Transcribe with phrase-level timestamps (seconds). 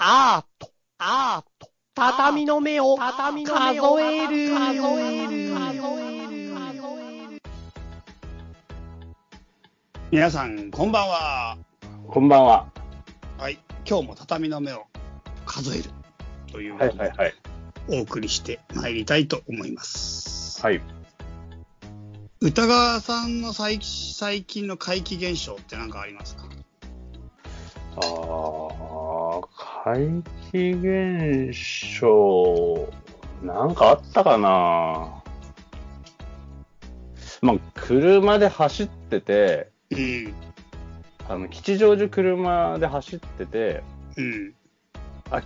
[0.00, 7.42] アート、アート、畳の目を、畳の目を数える、数える、数える。
[10.12, 11.58] 皆さん、こんばんは。
[12.06, 12.70] こんばんは。
[13.38, 13.58] はい。
[13.84, 14.86] 今日も畳の目を
[15.44, 15.90] 数える
[16.52, 17.34] というはいはいはい。
[17.88, 20.62] お送りしてまいりたいと思います。
[20.62, 20.80] はい。
[22.40, 26.44] 歌川さんの最最近の怪奇現象って何かありますか？
[27.96, 28.67] ああ、
[29.84, 31.52] 怪奇現
[32.00, 32.88] 象、
[33.42, 35.22] なんかあったかな？
[37.40, 40.34] まあ、車で走ってて、うん。
[41.28, 43.82] あの、吉祥寺車で走ってて、
[44.16, 44.54] うん。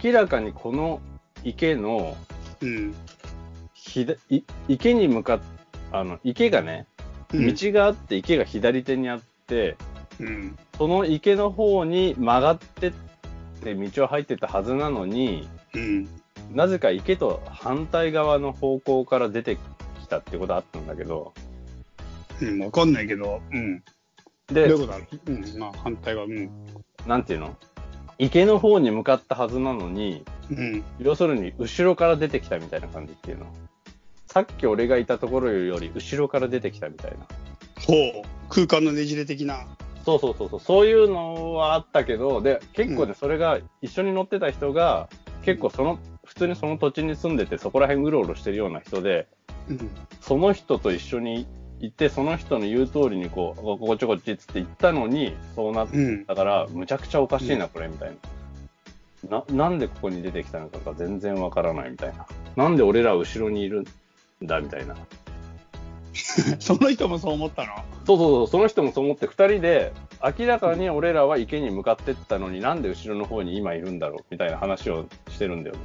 [0.02, 1.00] 明らかにこの
[1.44, 2.16] 池の、
[2.62, 2.94] うん。
[3.74, 5.40] ひだい池に向かっ
[5.92, 6.86] あの、池がね、
[7.34, 9.76] うん道があって池が左手にあって、
[10.18, 10.58] うん。
[10.78, 12.92] その池の方に曲がってっ
[13.62, 16.08] て道を入ってたはずなのに、うん。
[16.52, 19.56] なぜか池と反対側の方向から出て
[20.00, 21.32] きたってことあったんだけど、
[22.40, 22.60] うん。
[22.60, 23.78] わかんないけど、うん。
[23.78, 23.84] ど
[24.50, 25.32] うでいう、ことだろう？
[25.32, 25.58] うん。
[25.58, 26.50] まあ、反対は、うん。
[27.06, 27.56] なんていうの？
[28.18, 30.84] 池の方に向かったはずなのに、うん。
[30.98, 33.46] 要するに後ろから出てきたみたいな感じっていうの。
[34.26, 37.26] さっき俺がいたところより後ろから出てきたみたいな。
[37.86, 38.26] ほう。
[38.48, 39.66] 空間のねじれ的な。
[40.04, 45.08] そうそうそうそう、そういうのはあったけど、で、結構ね、うんそれが一緒に乗ってた人が、
[45.44, 49.28] 結構その、普通にその土地に住んでて、そこら辺うろうろしてるような人で、
[49.68, 49.90] うん。
[50.20, 51.46] その人と一緒に
[51.80, 56.24] 行って、その人の言う通りにこう、ここっちこっちっつって言ったのに、そうなっうん。
[56.24, 58.16] たから、むちゃくちゃおかしいな、うんこれ、みたいな。
[59.30, 62.26] な、なんでここに出てきたのかが全然わからないみたいな。
[62.56, 64.96] なんで俺ら後ろにいるんだ、みたいな。
[66.60, 67.72] その人もそう思ったの？
[68.06, 69.92] そうそうそう、その人もそう思って、二人で、
[70.38, 75.82] 明らかに俺らは池に向かってったのになんで後ろの方に今いるんだろうみたいな話をしてるんだよね。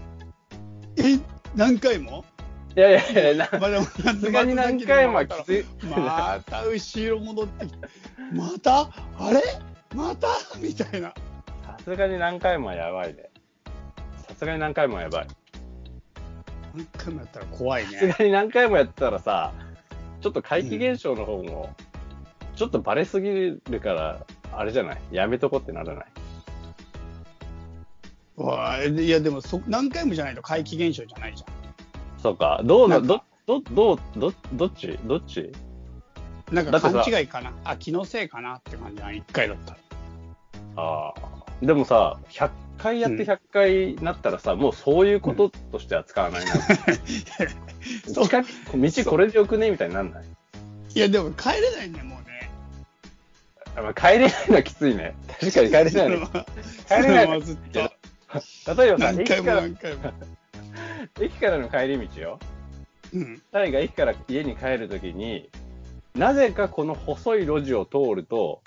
[0.98, 1.20] え、
[1.55, 2.25] 何回も？
[2.75, 5.66] いやいやいや、ささすがに何回もはきつい。
[5.86, 7.88] また 後ろ戻ってきて、
[8.33, 8.82] また？
[9.17, 9.42] あれ？
[9.95, 10.27] また？
[10.59, 11.14] みたいな。
[11.65, 13.30] さすがに何回もはやばいね。
[14.27, 15.27] さすがに何回もはやばい。
[16.76, 18.15] 何回もやったら怖いさすね。
[18.20, 19.54] がに何回もやったらさ、
[20.27, 21.73] ちょっと怪奇現象の方も、
[22.58, 24.98] ちょっとバレすぎるから、あれじゃない？
[25.11, 26.05] やめとこってならない？
[28.36, 31.45] わあいや、でもそ、何回もじゃないと怪奇現象じゃないじゃ
[32.21, 32.60] そうか。
[32.65, 34.99] どうな、ど、ど、どう、ど、どっち？
[35.05, 35.39] どっち？
[36.52, 36.54] ん。
[36.54, 37.54] なんか勘違いかな？
[37.64, 38.55] あ、気のせいかな？
[38.55, 39.77] って感じな、1回だったら。
[40.76, 41.36] ああ。
[41.62, 46.52] でもさ、100回やって100回になったらさ、もうそういうこととしては使わないな。
[48.14, 49.72] そう近く道これでよくね？
[49.72, 50.26] みたいになんない？
[50.94, 52.52] いや、でも帰れないね、もうね。
[53.76, 55.16] あまあ帰れないのはきついね。
[55.40, 56.28] 確かに帰れないの。
[56.88, 57.80] 帰れないそのずっと。
[57.80, 60.14] 例えばさ、何回も駅から、何回も。
[61.22, 62.39] 駅からの帰り道よ。
[63.14, 63.42] うん。
[63.52, 65.50] 誰が駅から家に帰るときに、
[66.14, 68.62] なぜかこの細い路地を通ると、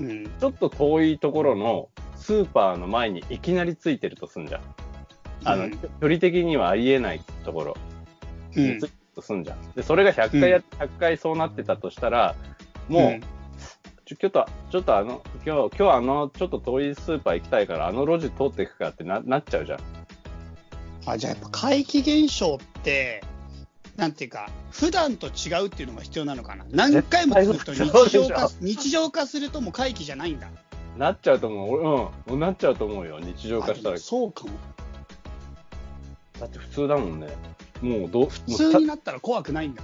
[0.00, 0.26] うん。
[0.26, 1.88] ちょっと遠いところの
[2.28, 4.60] スーパーの前にいきなりついてるとすんじゃん。
[5.44, 7.76] あの、うん距離的にはありえないところ。
[8.54, 9.72] うんついとすんじゃん。
[9.74, 12.34] で、それが100回や、100回そうなってたとしたら、
[12.86, 13.20] もう、
[14.04, 19.80] ちょ、ちょっと、ちょっとあの、今日、今日あの、ちょっと遠いスーパー行きたいから、あの路地通っていくかってな、なっちゃうじゃん。
[21.06, 23.24] あじゃあやっぱ怪奇現象って、
[23.96, 26.66] なんていうか、普段と違うっていうのが必要なのかな。
[26.68, 30.50] 何回も聞くと日常化、日常化するともう怪奇じゃないんだ。
[30.98, 31.80] なっちゃうと思う。
[31.80, 32.40] 俺うん。
[32.40, 33.20] なっちゃうと思うよ。
[33.20, 33.98] 日常化したら。
[33.98, 34.50] そうかも。
[36.40, 37.28] だって普通だもんね。
[37.80, 39.82] もうどう、普通になったら怖くないんだ。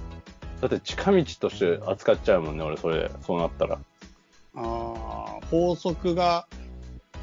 [0.61, 3.75] だって近道として扱っちゃうもんね、俺、それ、そうなったら。
[3.75, 3.79] あ
[4.55, 6.47] あ、法則が、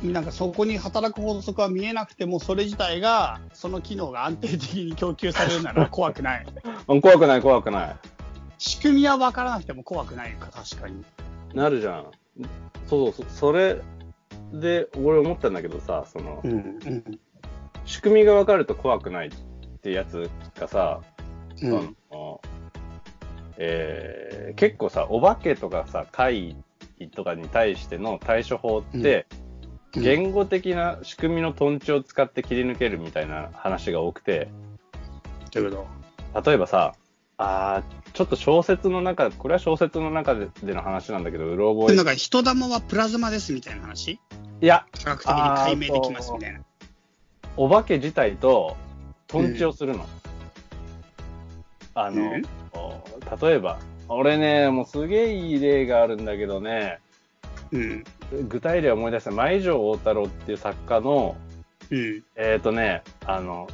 [0.02, 6.46] なんかそこに働く法則は見えなくても、それ自体が、その機能が安定的に供給されるなら怖くない。
[6.88, 7.96] うん怖くない、怖くない。
[8.58, 11.04] 仕組みは分からなくても怖くないか、確かに。
[11.54, 12.06] なるじゃん。
[12.86, 13.80] そうそう、そそれ
[14.52, 17.20] で、俺思ったんだけどさ、その、うん、うん、
[17.84, 19.30] 仕組みが分かると怖くないっ
[19.80, 21.00] てやつがさ、
[21.62, 21.96] うん。
[23.58, 26.56] えー結構さ、お化けとかさ、怪
[26.98, 29.42] 異とかに対しての対処法って、うん
[29.94, 34.48] 言語的な仕組みのトンチを使って切り抜けるみたいな話が多くて。
[36.46, 36.94] 例えばさ、
[37.42, 41.96] あーちょっと小説の中、これは小説の中ででの話なんだけど、うろ覚え。
[41.96, 44.12] なんか人玉はプラズマですみたいな話？
[44.12, 46.60] いや、科学的に解明できますみたいな。
[47.56, 48.76] お化け自体と
[49.28, 50.06] トンチをするの。
[51.94, 52.42] あの、うん？
[53.40, 53.78] 例えば、
[54.08, 56.98] 俺ね、もうすげえいい例があるんだけどね、
[57.70, 58.04] うん。
[58.48, 61.34] 具体例を思い出した、舞城大太郎っていう作家の
[61.90, 62.22] うん。
[62.36, 63.68] えっ、とね、あの、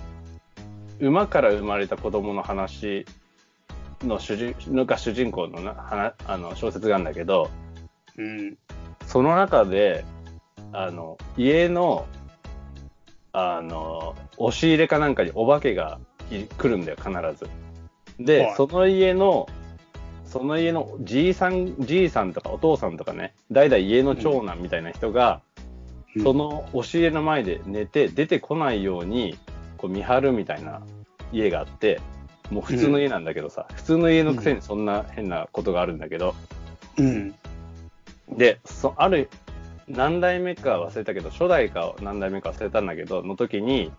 [1.01, 3.05] 馬から生まれた子供の話
[4.03, 7.51] の主人のが主人公のな話あの小説があるんだけど、
[8.17, 8.57] うん。
[9.07, 10.05] その中で、
[10.73, 12.07] あの、家の、
[13.33, 15.99] あの、押し入れかなんかにお化けが
[16.31, 17.49] い来るんだよ、必ず。
[18.19, 19.49] で、はいその家の、
[20.25, 25.59] その家のじいさん、じいさんとかお父さんとかね、代々家の長男みたいな人が、うん
[26.23, 29.39] その押し入れの前で寝て出てこないように、
[29.77, 30.83] こう見張るみたいな
[31.33, 32.01] 家があって、
[32.51, 36.35] もう普通の家なんだけどさ、普通の家のくせにそんな変なことがあるんだけど、
[36.97, 37.35] うん。
[38.31, 39.29] で、そある、
[39.87, 43.91] 何代目か忘れたけど、初代か何代目か忘れたんだけど、の時に、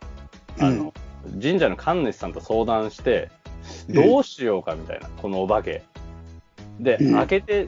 [0.59, 0.93] あの、
[1.41, 3.39] 神社の神主さんと相談して、うん
[3.89, 5.83] どうしようかみたいな、このお化け。
[6.79, 7.67] で、うん開けて、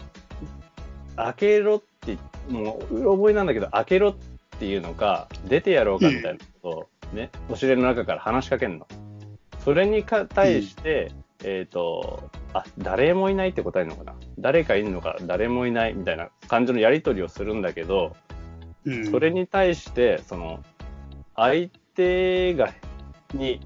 [1.15, 2.17] 開けろって、
[2.49, 4.15] もう、うろ覚えなんだけど、開けろっ
[4.59, 8.87] ていうのか、出てやろうかみたいなことを、ね、お尻の中から話しかけんの。
[9.63, 11.11] それにか対して、
[11.43, 14.15] えっ、と、あ、誰もいないって答えるのかな？
[14.39, 18.15] 誰かいるのか、誰もいないみたいな感じのやり取りをするんだけど、
[18.85, 19.11] うん。
[19.11, 20.63] それに対して、その、
[21.35, 22.73] 相手が、
[23.33, 23.59] に、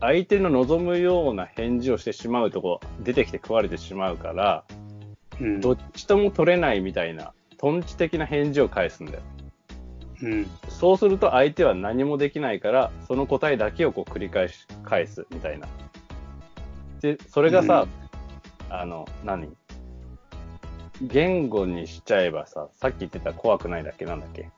[0.00, 4.64] 相手の望むような返事をしてしまうとこ、出てきて食われてしまうから、
[5.40, 9.20] うん、どっちとも取れないみたいな、トンチ的な返事を返すんだよ。
[10.22, 10.46] うん。
[10.68, 15.68] そうすると相手は何もできないから、その答えだけをこう繰り返し返すみたいな。
[17.00, 17.86] で、それがさ、
[18.70, 19.48] あの、何？
[21.00, 24.48] 言語にしちゃえばさ、さっき言ってた怖くないだっけなんだっけ？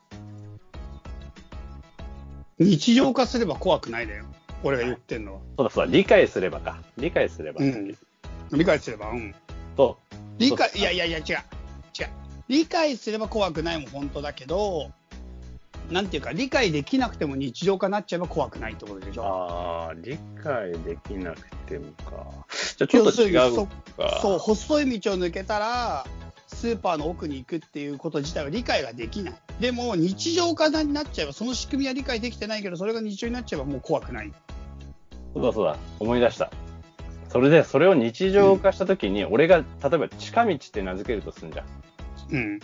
[2.59, 4.25] 日常化すれば怖くないだよ。
[4.63, 5.41] 俺が言ってんのは。
[5.59, 6.79] そうだそうだ、理解すればか。
[6.97, 7.63] 理解すれば。
[7.63, 7.97] うん
[8.53, 9.35] 理解すれば、うん。
[9.77, 9.97] と、
[10.39, 11.25] 理解、そういやいやいや、違う。
[11.25, 11.41] 違う。
[12.49, 14.91] 理解すれば怖くないも本当だけど、
[15.91, 19.25] なんていうか、理解できなくても日常化になっちゃえば怖くないってことでしょ。
[19.25, 22.27] ああ、理解できなくてもか。
[22.77, 23.67] じゃあちょっと違う
[23.97, 24.21] か。
[24.23, 26.07] そう、細い道を抜けたら、
[26.47, 29.35] スーパーの奥に行くっていうこと自体は理解ができない。
[29.61, 34.33] でも、日常化になっちゃえば、その仕組みは理解できてないけど、それが日常になっちゃえばもう怖くない。
[35.35, 36.51] そうだそうだ、思い出した。
[37.31, 39.65] それで、それを日常化したときに、俺が、例
[39.95, 41.67] えば近道って名付けるとすんじゃん。
[42.33, 42.61] うん。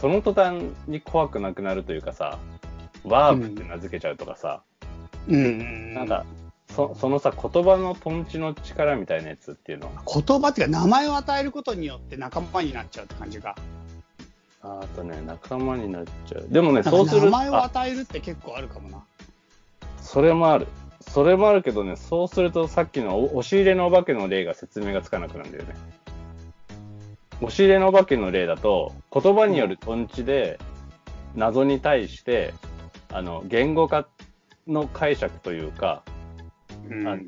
[0.00, 2.38] その途端に怖くなくなるというかさ、
[3.04, 4.62] ワープって名付けちゃうとかさ、
[5.28, 5.94] うん。
[5.94, 6.24] なんか、
[6.74, 13.56] そそのさ、言葉のトンチの力みたいなやつっていうの言葉っていうか、名前を与えることによって仲間になっちゃうって感じか。
[14.62, 16.46] ああとね、仲間になっちゃう。
[16.48, 19.02] でもね、そうする名前をあ与えるって結構あるかもな。
[20.00, 20.68] それもある。
[21.00, 25.74] それもあるけどね、そうするとさっきのお押し入れのお化けの例が説明がつかなくなるんだよね。
[27.40, 30.58] 押し入れのお化けの例だと、言葉によるトンチで、
[31.34, 32.54] 謎に対して、
[33.12, 34.08] あの、言語化
[34.66, 36.02] の解釈というか、
[36.88, 37.22] うんあの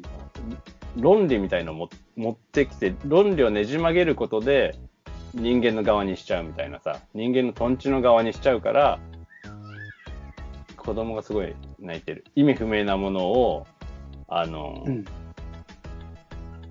[0.96, 4.76] 論理みたいのをも持ってきて、論理をねじ曲げることで、
[5.34, 8.98] 人間の側にしちゃうみたいなさ、人間のトンチの側にしちゃうから、
[10.76, 12.24] 子供がすごい泣いてる。
[12.34, 13.66] 意味不明なものを、
[14.26, 15.04] あの、うん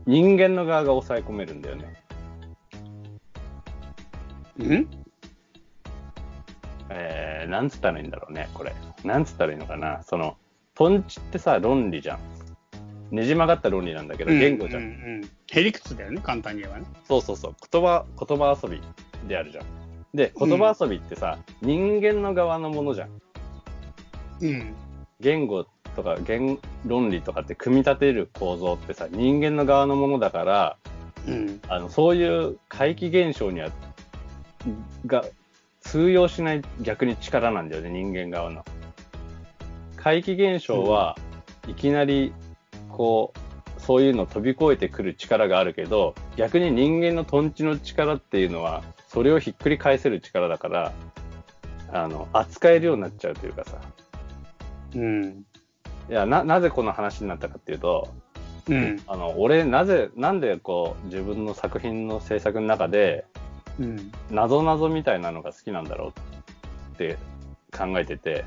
[0.05, 1.93] 人間の側が抑え込めるんだよね。
[4.59, 4.87] うん？
[6.89, 8.73] えー、なんつったらいいんだろうね、これ。
[9.03, 10.03] なんつったらいいのかな？
[10.03, 10.37] その、
[10.75, 12.19] トンチってさ、論理じゃん。
[13.11, 14.83] ねじ曲がった論理なんだけど、言語じゃん。
[14.83, 16.85] うんうんうんへりくつだよね、簡単に言えばね。
[17.07, 17.55] そうそうそう。
[17.71, 18.79] 言葉、言葉遊び
[19.27, 19.65] であるじゃん。
[20.13, 23.09] で、言葉遊びってさ、人間の側のものじゃん。
[24.41, 24.75] うん。
[25.19, 30.77] 言語とか言論理とかって組み立てる構造ってさ、人間の側のものだから、
[31.27, 31.59] うん。
[31.67, 33.71] あの、そういう怪奇現象には、
[35.05, 35.25] が
[35.81, 38.65] 通用しない逆に力なんだよね、人間側の。
[39.95, 41.17] 怪奇現象は
[41.67, 42.33] いきなり、
[42.89, 50.93] こう、そういうのを飛び越えてくる力があるけど、逆に人間のトンチの力っていうのは、それをひっくり返せる力だから、
[51.91, 53.77] あの、扱えるようになっちゃうというかさ。
[54.95, 55.43] うん。
[56.09, 58.09] いや、な、なぜこの話になったかっていうと、
[58.67, 59.01] うん。
[59.07, 63.25] あの、俺、なぜ、なんでこう、自分の作品の制作の中で、
[63.79, 64.11] うん。
[64.29, 67.17] 謎謎みたいなのが好きなんだろうって
[67.71, 68.45] 考えてて、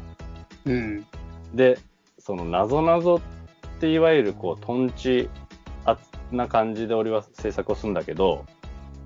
[0.65, 1.07] うん。
[1.55, 1.79] で、
[2.19, 3.21] その謎謎っ
[3.81, 5.29] ていわゆるこう、トンチ
[5.85, 5.99] あ
[6.31, 8.45] な感じで俺は制作をするんだけど、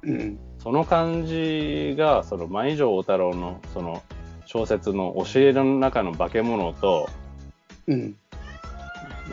[0.03, 0.39] うん。
[0.59, 4.03] その感じが、その、舞城大太郎の、その、
[4.47, 7.09] 小説の教えの中の化け物と、
[7.87, 8.17] うん。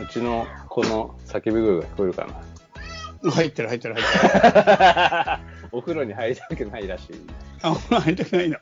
[0.00, 3.30] うちのこの叫び声が聞こえるかな。
[3.30, 5.53] 入ってる入ってる入ってる。
[5.74, 7.14] お風呂に入りたくないらしい。
[7.62, 8.56] あ、お前入ってないの。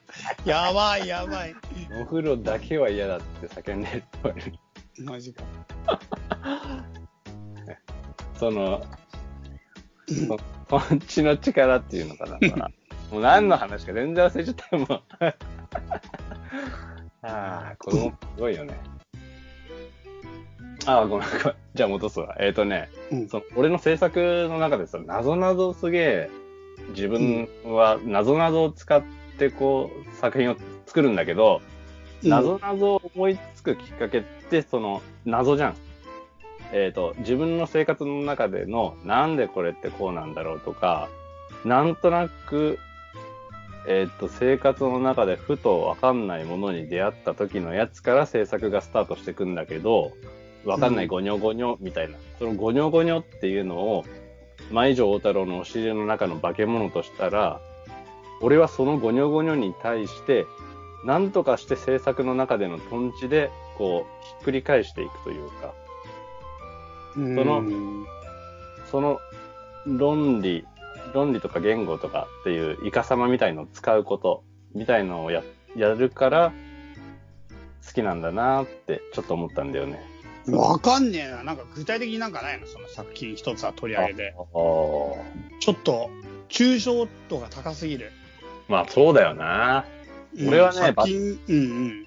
[0.47, 1.55] やばいやばい。
[2.01, 4.55] お風呂だけは嫌だって叫んでる人がいる。
[5.05, 5.45] マジか。
[8.35, 8.83] その、
[10.09, 10.39] そ
[10.69, 12.39] トンチの力っていうのかな。
[12.57, 12.71] まあ
[13.13, 15.03] もう何の話か全然忘れちゃったよ、もう。
[17.27, 18.81] ああ、子供すごいよね。
[20.87, 21.43] ああ、ごめん、ごめん。
[21.75, 22.37] じゃあ戻すわ。
[22.41, 23.29] えっ、とね、うん。
[23.29, 26.31] その俺の制作の中でさ、なぞなぞすげえ、
[26.91, 29.03] 自分はなぞなぞを使っ
[29.39, 31.63] てこう、作品を作るんだけど、
[32.23, 35.77] なぞなぞを思いつくきっかけって、その、謎じゃん。
[36.73, 41.09] えっ、と、自分の生活の中での、なんでこれってこうなんだろうとか、
[41.65, 42.79] なんとなく、
[43.87, 50.13] えっ、と、生活の中でふとわかんないものに出会った時のやつから制作がスタートしてくんだけど、
[50.65, 52.17] わかんないゴニョゴニョみたいな。
[52.39, 54.05] そのゴニョゴニョっていうのを、
[54.71, 57.61] 舞城大太郎のお尻の中の化け物としたら、
[58.41, 60.47] 俺はそのゴニョゴニョに対して、
[61.05, 65.75] なんとかして制作の中でのトンチで、こう、ひっくり返していくというか、
[67.15, 67.63] その
[68.91, 69.21] その
[69.87, 70.67] 論理、
[71.15, 75.43] 論理とか言語とかっていうイカサマみたいのを使うこと、みたいのをや、
[75.77, 76.53] やるから、
[77.87, 80.12] 好きなんだなってちょっと思ったんだよね。
[80.49, 81.45] わかんねえな。
[81.45, 82.67] なんか具体的になんかないの？
[82.67, 84.35] その作品一つは取り上げて。
[84.37, 84.45] ああ
[85.61, 86.11] ちょっと、
[86.49, 88.11] 抽象度が高すぎる。
[88.69, 89.85] まあそうだよな。
[90.47, 92.07] 俺はねうんうんうん。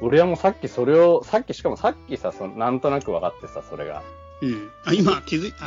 [0.00, 4.02] 俺はもうさっきそれを、さっきしかもさっきさ、そのなんとなく分かってさ、それが。
[4.42, 4.70] うん。
[4.84, 5.66] あ、今気づいた。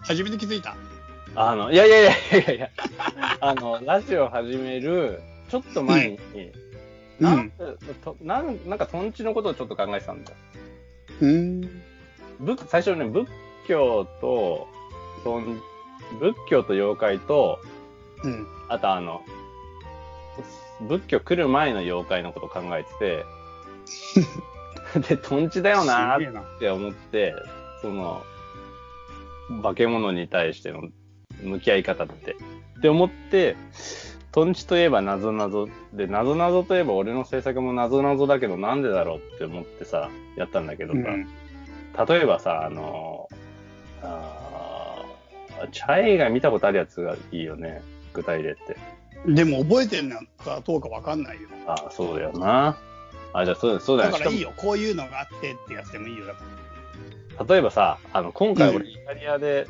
[0.00, 0.76] 初めて気づいた？
[1.34, 2.14] あの、いやいやいやい
[2.46, 2.70] やいや、
[3.40, 5.20] あの、ラジオ始める、
[5.50, 6.18] ちょっと前に、
[7.20, 7.50] なんうん。
[8.02, 10.36] となんなんかトンチのことをちょっと考えてたんだよ。
[11.20, 11.82] うん。
[12.40, 13.28] 仏最初ね、仏
[13.66, 14.68] 教と、
[15.24, 15.60] トン
[16.20, 17.58] 仏教と妖怪と、
[18.24, 18.46] うん。
[18.68, 19.22] あとあの、
[20.88, 23.24] 仏教来る前の妖怪のこと考えて
[25.02, 26.16] て、 で、トンチだよな。
[26.16, 27.34] って思って、
[27.82, 28.22] その、
[29.62, 30.82] 化け物に対しての
[31.42, 32.36] 向き合い方って。
[32.78, 33.56] って思って、
[34.32, 41.26] トンチといえばなぞなぞで、なぞなぞといえば俺の制作もなぞなぞだけどなんでだろうって思ってさ、やったんだけどさ、うん。
[42.06, 43.28] 例えばさ、あの、
[44.02, 47.82] あーチャイが見たことあるやつがいいよね、
[48.12, 48.76] 具体例って。
[49.26, 51.48] でも覚えてるのかどうかわかんないよ。
[51.66, 52.78] ああ、そうだよな。
[53.32, 54.52] あ、じゃあそうだそうだよだからいいよ。
[54.56, 56.24] こういうのがあってってやつでもいいよ。
[57.48, 59.66] 例えばさ、あの、今回うん俺イタリアで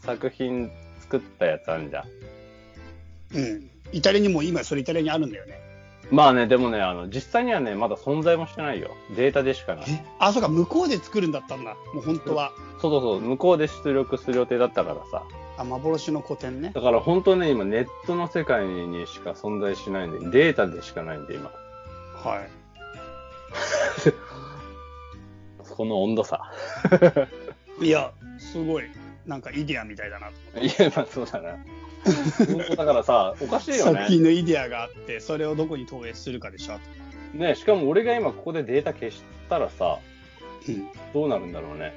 [0.00, 2.02] 作品作ったやつあるじゃん。
[2.02, 2.08] ら
[3.34, 3.70] うん。
[3.92, 5.60] イタリアにも今それイタリアにあるんだよね。
[6.10, 8.96] まあね、でもね、あの、実際にはね、まだ存在もしてないよ。
[9.16, 9.84] データでしかない。
[9.88, 10.04] え？
[10.18, 11.76] あ、そうか、向こうで作るんだったんだ。
[11.94, 12.52] もう本当は。
[12.80, 15.22] そうそうそう、向こうで出力する予定だったからさ。
[15.56, 16.72] あ、幻の古典ね。
[16.74, 21.52] だから本当ね、今ネットの世界にしか存在しないんで、データでしかないんで、今。
[22.14, 22.50] はい。
[25.70, 26.50] この温度差。
[27.80, 28.84] いや、すごい。
[29.26, 30.60] なんかイデアみたいだなと。
[30.60, 31.56] いや、まあそうだな。
[32.04, 34.06] 本当だからさ、おかしいよ作ね。
[34.08, 36.78] 品のイデアがあって、それをどこに投影するかでしょ。
[37.36, 39.98] ね、しかも俺が今ここでデータ消したらさ、
[40.68, 40.88] うん。
[41.14, 41.92] どうなるんだろうね。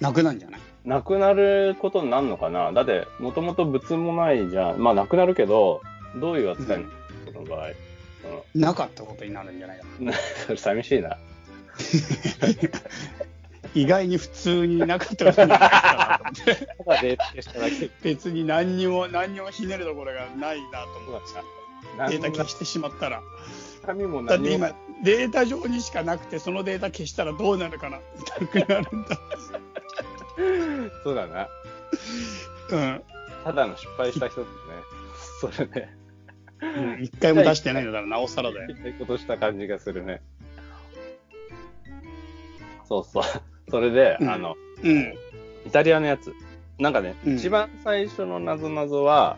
[0.00, 0.60] なくなんじゃない？
[0.84, 2.72] なくなることになるのかな？
[2.72, 4.78] だって、もともと物もないじゃん。
[4.78, 5.82] まあ、なくなるけど、
[6.16, 6.90] どういう扱いなの、
[7.34, 7.68] この場合。
[8.54, 10.12] なかったことになるんじゃないかな。
[10.46, 11.18] それ寂しいな。
[13.74, 16.66] 意外に普通になかったことになるかなと思って。
[16.66, 17.90] ただデータ消しただけ。
[18.02, 21.44] 別に何にも、何にもひねるところがないなと思ってさ。
[22.08, 23.22] データ消してしまったら。
[23.86, 24.72] 紙もだって今、
[25.02, 27.98] データ上にしかなくて、そのデータ消したらどうなるかな
[28.40, 29.18] なくなるんだ。
[31.04, 31.48] そうだな。
[32.70, 33.02] うん。
[33.44, 34.46] ただの失敗した人で
[35.40, 35.52] すね。
[35.52, 35.96] それね。
[36.62, 38.68] うん一回も出してないのだらなおさらだよ。
[38.98, 40.20] ことした感じがするね。
[42.86, 43.22] そうそう。
[43.70, 45.14] それで、うんあの、うん。
[45.66, 46.32] イタリアのやつ。
[46.78, 49.36] なんかね、うん一番最初のなぞなぞは、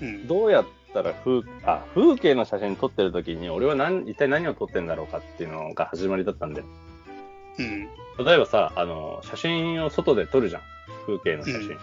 [0.00, 0.26] うん。
[0.26, 6.62] どうやったら風、あ、風景の写真撮ってる時に、俺は何、一体何を撮ってんだろうかっていうのが始まりだったんで。
[7.58, 8.24] うん。
[8.24, 10.62] 例えばさ、あの、写真を外で撮るじゃん。
[11.06, 11.78] 風景の写真。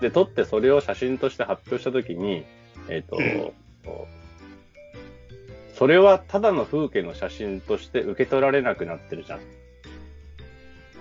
[0.00, 2.44] で、撮ってそれを写真として発表した時に、
[2.88, 3.52] えっ、と、うん
[5.76, 9.40] それはただの風景の写真として受け取られなくなってるじゃん。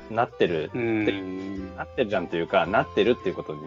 [0.09, 1.75] なってる、うん。
[1.75, 3.62] なってるじゃんというか、なってるっていうことに、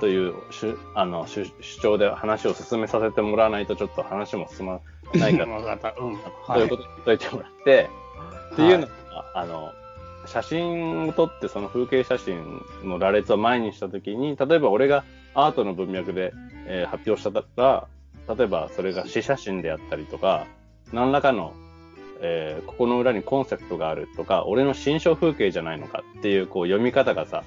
[0.00, 4.80] という主あの主主張で話を進めさせてもらわないとちょっと話も進ま
[5.14, 5.56] ないから。
[5.98, 6.18] うん。
[6.46, 7.90] そういうことに言っといてもらって、
[8.52, 8.92] っていうのが、
[9.34, 9.72] あの、
[10.26, 15.04] 写真を撮ってその風景写真の羅列を前にしたときに、例えば俺が
[15.34, 16.32] アートの文脈で、
[16.66, 17.86] えー発表したら、
[18.34, 20.46] 例えばそれが詩写真であったりとか、
[20.92, 21.52] 何らかの、
[22.20, 27.44] えーここの裏にコンセプトがあるとか、俺の心象風景じゃないのかっていうこう読み方がさ、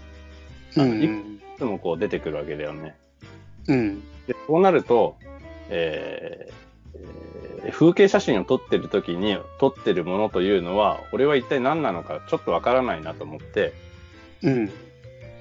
[0.76, 2.96] うんいつもこう出てくるわけだよね。
[3.68, 4.02] うん。
[4.28, 5.18] で、そうなると、
[5.70, 6.54] えー
[7.66, 13.74] えー風景写真を撮ってる時に撮ってるものというのは、俺は一体何なのかちょっとわからないなと思って、
[14.42, 14.72] うん。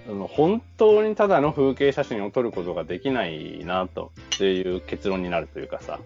[0.08, 5.98] あの本当にただの風景写真を撮ることができないなとっていう結論になるというかさ。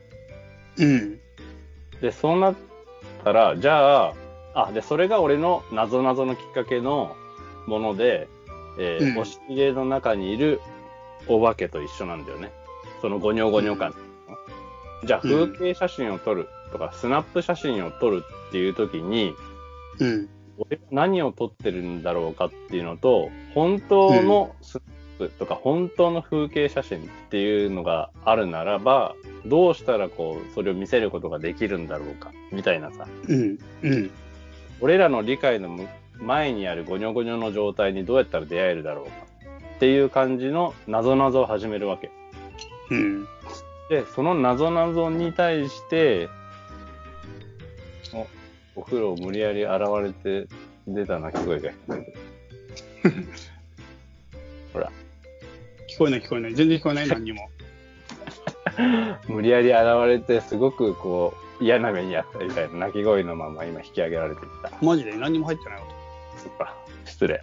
[0.78, 1.18] うん。
[2.00, 2.54] で、そうなっ
[3.26, 4.14] たら、じゃあ、
[4.54, 7.16] あ、で、それが俺の謎々のきっかけの
[7.66, 8.28] もので、
[8.78, 10.61] えーうん押し入れの中にいる
[11.26, 12.52] お化けと一緒なんだよね。
[13.00, 13.95] そのゴニョゴニョ感。
[15.04, 19.35] じゃあ、うん風景写真を撮るとか、スナップ写真を撮るっていう時に、
[19.99, 20.28] うん。
[20.59, 24.54] 俺は何を撮ってるんだろうかっていうのと、本当の
[25.19, 33.07] プとか、本当の風景写真っていうのがあるならば、どうしたらこう、それを見せることができるんだろうか、みたいなさ。
[33.29, 33.59] うん。
[33.83, 34.11] うん。
[34.81, 39.13] 俺らの理解のむ前にあるゴニョゴニョの状態にどうやったら出会えるだろうか
[39.77, 42.11] っていう感じの謎々を始めるわけ。
[42.91, 43.25] うん。
[43.91, 46.29] で、その謎々に対して、
[48.15, 50.49] お、お風呂無理やり現れて
[50.87, 52.25] 出た鳴き声が聞こえて
[55.97, 56.55] 聞こえない聞こえない。
[56.55, 57.49] 全然聞こえない、 何にも。
[59.29, 64.71] 無理やり現れてすごくこう嫌な目にあったみたいな鳴き声のまま今引き上げられてきた。
[64.85, 65.87] マジで何にも入ってない音。
[66.37, 66.76] そっか、
[67.07, 67.41] 失礼。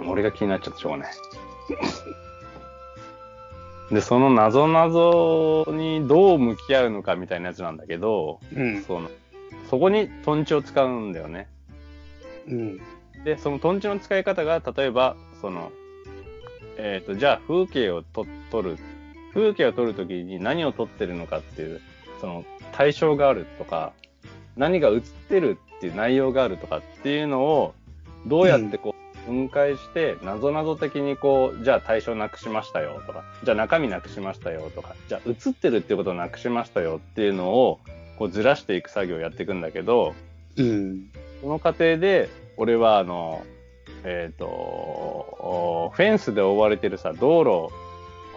[0.00, 1.12] 俺が気になっちゃってしょうがない。
[3.92, 8.82] で、その謎々にどう向き合うのかみたいなやつなんだけど、うん。
[8.82, 9.08] その、
[9.70, 11.46] そこにトンチを使うんだよね。
[12.48, 12.80] うん。
[13.24, 15.70] で、そのトンチの使い方が、例えば、その、
[16.78, 18.78] えっ、と、じゃあ風景をと撮る。
[19.32, 21.80] 風景を撮るときに何を撮ってるのかっていう、
[22.20, 23.92] その対象があるとか、
[24.56, 27.74] 何が映ってるっていう内容があるとかっていうのを、
[28.26, 28.94] どうやってこ
[29.26, 37.80] う、分解して、謎々的にこう、じゃあ対象なくしましたよとか、じゃあ中身なくしましたよとか、じゃあ映ってるっていうことをなくしましたよっていうのを、
[38.18, 40.14] こうずらしていく作業をやっていくんだけど、
[40.56, 41.10] うん。
[41.40, 43.44] その過程で、俺は、あの、
[44.04, 47.74] えっ、と、おフェンスで覆われてるさ、道路、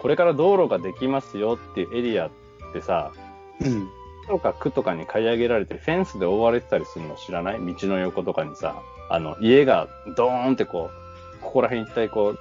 [0.00, 2.30] これから道路ができますよっていうエリアっ
[2.72, 3.12] てさ、
[3.60, 3.88] うん。
[4.28, 7.74] とか区とかに買い上げられて、フェンスで覆われてたりするの知らない？
[7.74, 10.90] 道の横とかにさ、あの、家がドーンってこ
[11.38, 12.38] う、ここら辺一帯こう、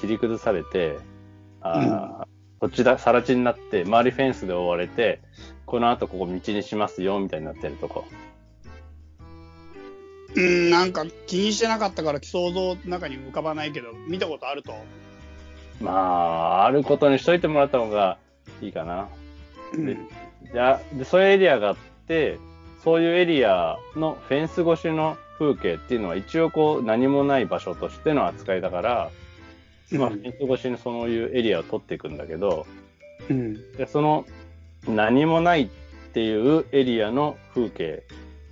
[0.00, 0.98] 切り崩されて、
[1.60, 2.26] あー
[2.58, 5.20] こっちだ、更地になって、周りフェンスで覆われて、
[5.64, 8.04] この後ここ道にしますよ、みたいになってるとこ。
[10.36, 14.74] うん、なんか気にしてなかったから想像の中に浮かばないけど、見たことあると。
[15.80, 18.18] まあ、あることにしといてもらった方が
[18.60, 19.08] いいかな。
[19.72, 20.08] でうん。
[20.52, 22.38] じゃあ、で、そういうエリアがあって、
[22.84, 29.10] そういうエリアのフェンス越しの風景っていうのは一応こう何もない場所としての扱いだから、
[29.92, 32.66] まあ、フェンス越しにそういうエリアを取っていくんだけど、
[33.28, 33.72] うん。
[33.72, 34.26] で、その
[34.88, 35.68] 何もないっ
[36.12, 38.02] ていうエリアの風景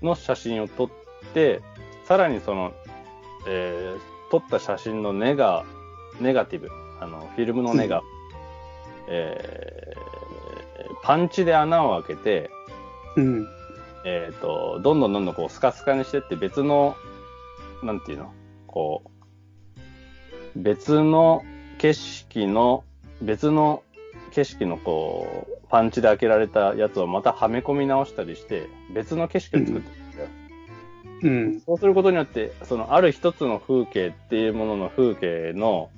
[0.03, 0.89] の写真を撮っ
[1.35, 1.63] て、
[2.05, 2.73] さらにその、
[3.47, 5.65] えー撮った写真のネガ、
[6.21, 6.69] ネガティブ、
[7.01, 8.03] あの、フィルムのネガ、
[9.09, 10.09] えー
[11.03, 12.51] パンチで穴を開けて、
[13.17, 13.47] うん。
[14.05, 16.97] えっ、と、どんどんどんどんこうスカスカにしてって別の、
[17.83, 18.33] なんていうの
[18.67, 19.11] こう、
[20.55, 21.43] 別の
[21.79, 22.85] 景色の、
[23.23, 23.83] 別の
[24.33, 29.98] 景色のこう、パンチで開けられたやつをまたはめ込み直したりして、別の景色を作って。
[31.23, 31.61] うん。
[31.61, 35.91] そうすることによって、そのある一つの風景っていうものの風景の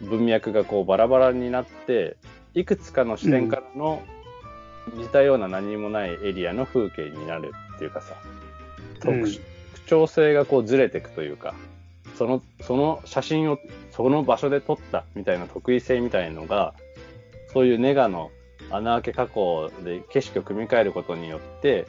[0.00, 2.16] 文脈がこうバラバラになって、
[2.54, 4.02] いくつかの視点からの
[4.94, 8.14] 似たような何もないエリアの風景になるっていうかさ、
[9.00, 9.22] 特うん。
[9.24, 9.40] 殊
[9.86, 11.54] 特徴性がこうずれていくというか、
[12.16, 13.58] その、その写真を
[13.92, 16.74] その場所で撮ったみたいな得意性みたいのが、
[17.52, 18.30] そういうネガの
[18.70, 21.86] 穴開け加工で景色を組み替えることによって、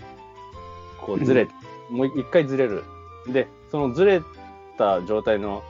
[1.01, 1.47] こうずれ、
[1.89, 2.84] もう一回ずれる。
[3.28, 4.21] で、そのずれ
[4.78, 5.63] た状態の、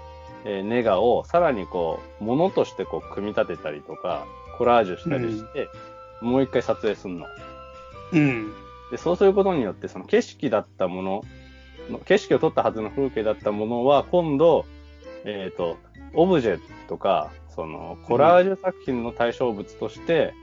[0.45, 4.25] えーネガをさらにこう、ものとしてこう組み立てたりとか、
[4.57, 5.69] コラージュしたりして、
[6.21, 7.25] もう一回撮影するの。
[8.13, 8.53] うん。
[8.91, 11.23] で、そうすることによって、その景色だったもの
[11.89, 14.65] の、景色を撮ったはずの風景だったものは、今度、
[15.25, 15.77] えっ、と、
[16.13, 20.33] オブジェとか、その、コラージュ作品の対象物として、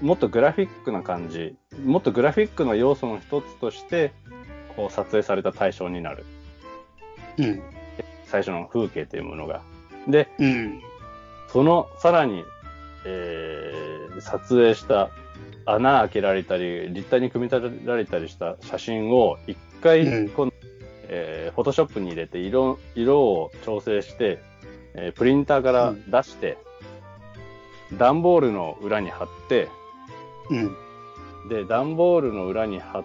[0.00, 4.12] もっとグラフィックな感じ、もっとグラフィックの要素の一つとして、
[4.76, 6.24] こう撮影された対象になる。
[7.38, 7.62] うん。
[8.26, 9.62] 最初の風景というものが。
[10.06, 10.82] で、うん。
[11.48, 12.44] その、さらに、
[13.04, 15.10] えー撮影した
[15.66, 20.52] 穴開けられたり、立体に組み立てられたりした写真を一回、うんこの
[21.08, 24.38] えーフォトショップに入れて色、色を調整して、
[24.94, 26.56] えープリンターから出して、
[27.98, 29.68] 段ボールの裏に貼って、
[30.50, 30.76] うん。
[31.48, 33.04] で、段ボールの裏に貼っ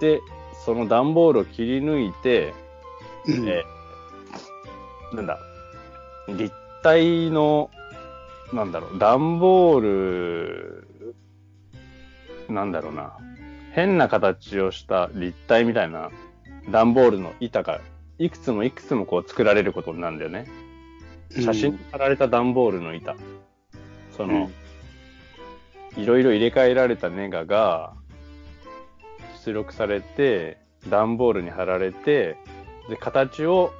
[0.00, 0.20] て、
[0.64, 2.54] その段ボールを切り抜いて、
[3.26, 3.48] うん。
[3.48, 3.74] えー
[5.14, 5.38] なんだ、
[6.28, 7.70] 立体の、
[8.52, 10.86] なんだろう、段ボール、
[12.48, 13.16] なんだろうな、
[13.72, 16.10] 変な形をした立体みたいな
[16.70, 17.80] 段ボールの板が、
[18.18, 20.46] いくつもいくつもこう作られることになるんだよね。
[21.30, 23.16] 写真に貼られた段ボールの板。
[24.16, 24.50] その、
[25.96, 27.94] いろいろ入れ替えられたネガが
[29.44, 32.36] 出力されて、段ボールに貼られて、
[32.88, 33.72] で、形を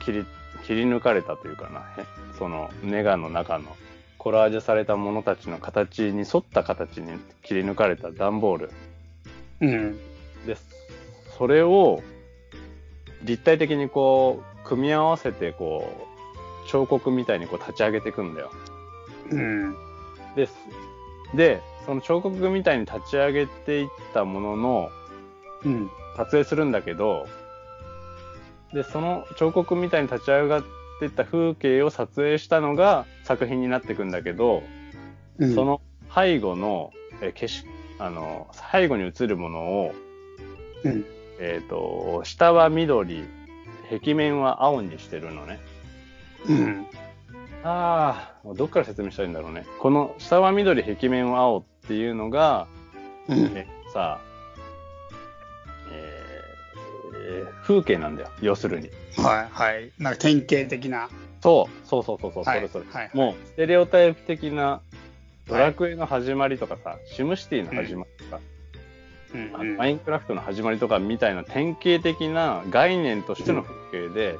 [0.00, 0.26] 切り、
[0.66, 2.06] 切り抜かれたというかな、へ
[2.38, 3.76] そのネガの中の
[4.18, 8.70] コラージュされたものたちの形に沿った形に切り抜かれた段ボール。
[9.60, 9.96] うん。
[10.46, 10.56] で、
[11.36, 12.02] それを
[13.22, 16.06] 立体的にこう、組み合わせてこ
[16.66, 18.50] う、彫刻みたいにこう立ち上げていくんだよ。
[19.30, 19.74] うん。
[20.36, 20.54] です。
[21.34, 24.90] で、その彫刻みたいに立ち上げていったものの、
[25.64, 25.90] うん。
[26.18, 27.26] 撮影するんだけど、
[28.74, 30.64] で、その彫刻みたいに立ち上がっ
[30.98, 34.62] ていった風景を撮影したのが作品になっていくんだけど、
[35.38, 35.54] うん。
[35.54, 35.80] そ、の
[36.14, 36.90] 背後の、
[37.22, 37.66] えー景色、
[37.98, 39.94] あの、背後に映るものを、
[40.84, 41.06] うん。
[41.40, 43.24] えっ、と、下は緑、
[43.90, 45.58] 壁面は青にしてるのね。
[46.46, 46.86] うん。
[47.64, 49.64] ああ、どっから説明したらいいんだろうね。
[49.78, 52.68] この下は緑、壁面は青っていうのが、
[53.28, 53.38] うん。
[53.54, 54.20] えさ、
[55.90, 58.30] えーえー風景なんだよ。
[58.40, 58.90] 要するに。
[59.16, 59.90] はい、はい。
[59.98, 61.08] なんか典型的な。
[61.42, 62.84] そう、そうそうそうそう、はいそれそれ。
[62.90, 64.80] はいもう、ステレオタイプ的な、
[65.46, 68.40] ドラクエの始まりとかさ、シムシティの始まりとか、
[69.34, 74.36] うんあのマインクラフトの始まりとかみたいな典型的な概念としての風景で、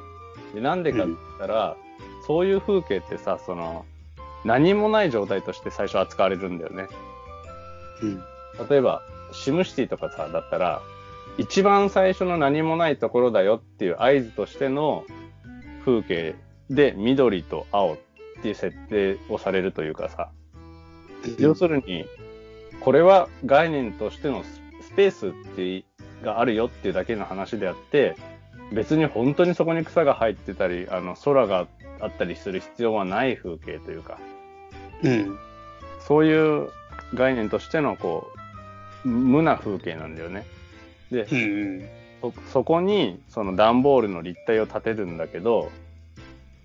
[0.55, 1.77] でなんでかって言ったら、
[2.25, 3.85] そういう風景ってさ、その、
[4.45, 6.87] 何もない状態として最初扱われるんだよね。
[8.01, 8.23] うん。
[8.69, 10.81] 例えば、シムシティとかさ、だったら、
[11.37, 15.05] 一番最初の何もないところだよっていう合図としての
[15.85, 16.35] 風景
[16.69, 17.97] で緑と青っ
[18.41, 20.31] ていう設定をされるというかさ、
[21.37, 22.05] 要するに、
[22.81, 24.59] これは概念としてのス
[24.89, 25.85] スペースって
[26.23, 28.15] があるよっていうだけの話であって、
[28.73, 31.67] 別に本当にそこに草が入ってたり、あの空が
[32.01, 34.19] あったりする必要はない風景というか、
[35.03, 35.37] うん。
[35.99, 36.69] そういう
[37.13, 38.31] 概念としてのこ
[39.05, 40.45] う、無な風景なんだよね。
[41.11, 41.89] で、うん。
[42.21, 45.71] そそこにその段ボールの立体を立てるんだけど、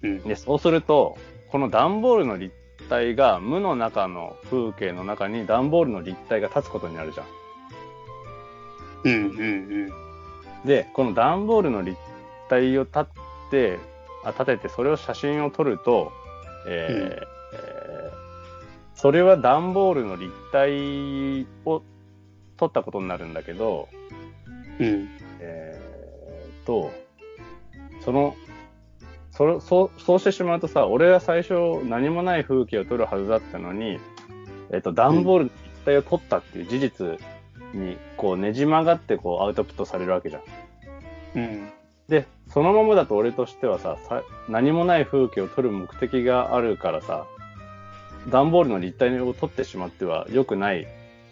[0.02, 0.22] うん。
[0.22, 1.16] でそうすると、
[1.50, 2.54] この段ボールの立
[2.88, 7.26] 体が無の中の風景の中に段ボールの立体が立つことになるじゃん。
[9.04, 9.12] うん。
[9.12, 10.66] うん。
[10.66, 11.96] で、この段ボールの立
[12.48, 13.04] 体を立っ
[13.50, 13.78] て、
[14.24, 16.10] あ立ててそれを写真を撮ると、
[16.66, 17.33] えーうんえー
[19.04, 21.82] それは段ボールの立体を
[22.56, 23.90] 撮ったことになるんだけど、
[24.80, 25.10] うん。
[25.40, 26.90] えー、と、
[28.02, 28.34] その、
[29.30, 33.98] それそう、そうしてしまうとさ、俺は最初何もない風景を撮るはずだったのに、
[34.72, 37.06] えっ、と、段ボールの立体を撮ったっていう事実
[37.74, 40.42] に、こうねじ曲がってこうアウトプットされるわけじゃん。
[41.34, 41.72] うん。
[42.08, 47.26] で、そのままだと俺としてはさ、さ何もない風景を撮る目的があるからさ、
[48.28, 50.86] 段ボールの立体を撮ってしまっては良くないっ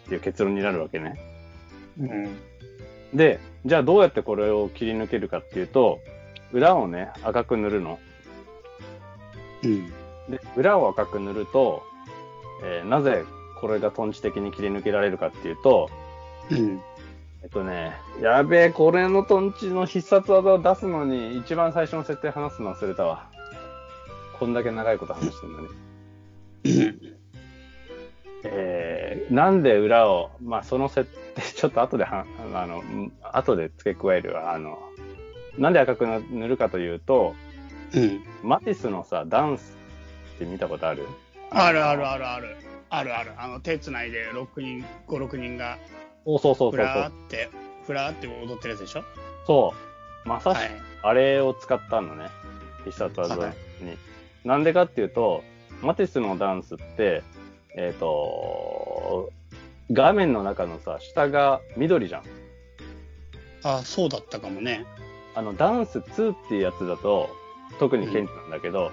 [0.07, 1.19] ていう結論になるわけね。
[1.99, 2.37] うん。
[3.13, 5.99] で、じゃあどうやってこれを切り抜けるかっていうと、
[6.51, 7.99] 裏をね、赤く塗るの。
[9.63, 9.87] うん。
[10.29, 11.83] で、裏を赤く塗ると、
[12.63, 13.23] えーなぜ
[13.63, 15.89] これがトンチ的に切り抜けられるかっていうと、
[16.51, 16.81] うん。
[17.43, 23.29] えっとね、やべえ、これのトンチの必殺技を出すのに、一番最初の設定話すの忘れたわ。
[24.37, 25.67] こんだけ長いこと話してるのに。
[28.45, 34.53] えー、なんで裏を、まあその設定、ちょっと後では、あの、うん後で付け加えるわ。
[34.53, 34.77] あの、
[35.57, 37.35] なんで赤く塗るかというと、
[37.93, 38.23] うん。
[38.43, 39.77] マティスのさ、ダンス
[40.35, 41.05] って見たことある？
[41.51, 42.55] あるあるあるある。
[42.89, 43.31] あるある。
[43.37, 45.77] あの、手つないで6人、5、6人が、
[46.25, 46.95] そうそうそうふそうそう。
[46.95, 47.49] らーって、
[47.85, 49.03] ふらーって踊ってるやつでしょ？
[49.47, 49.73] そ
[50.25, 50.27] う。
[50.27, 50.71] まさしくはい。
[51.03, 52.29] あれを使ったのね。
[52.85, 53.41] 必殺技に。
[53.41, 53.53] はい
[54.45, 55.41] なんでかっていうと、
[55.83, 57.23] マティスのダンスって、
[57.75, 59.31] えっ、と、
[59.91, 62.23] 画面の中のさ、下が緑じゃん。
[63.63, 64.85] あ、そうだったかもね。
[65.35, 67.29] あの、ダンス2っていうやつだと、
[67.79, 68.91] 特に顕著なんだけど、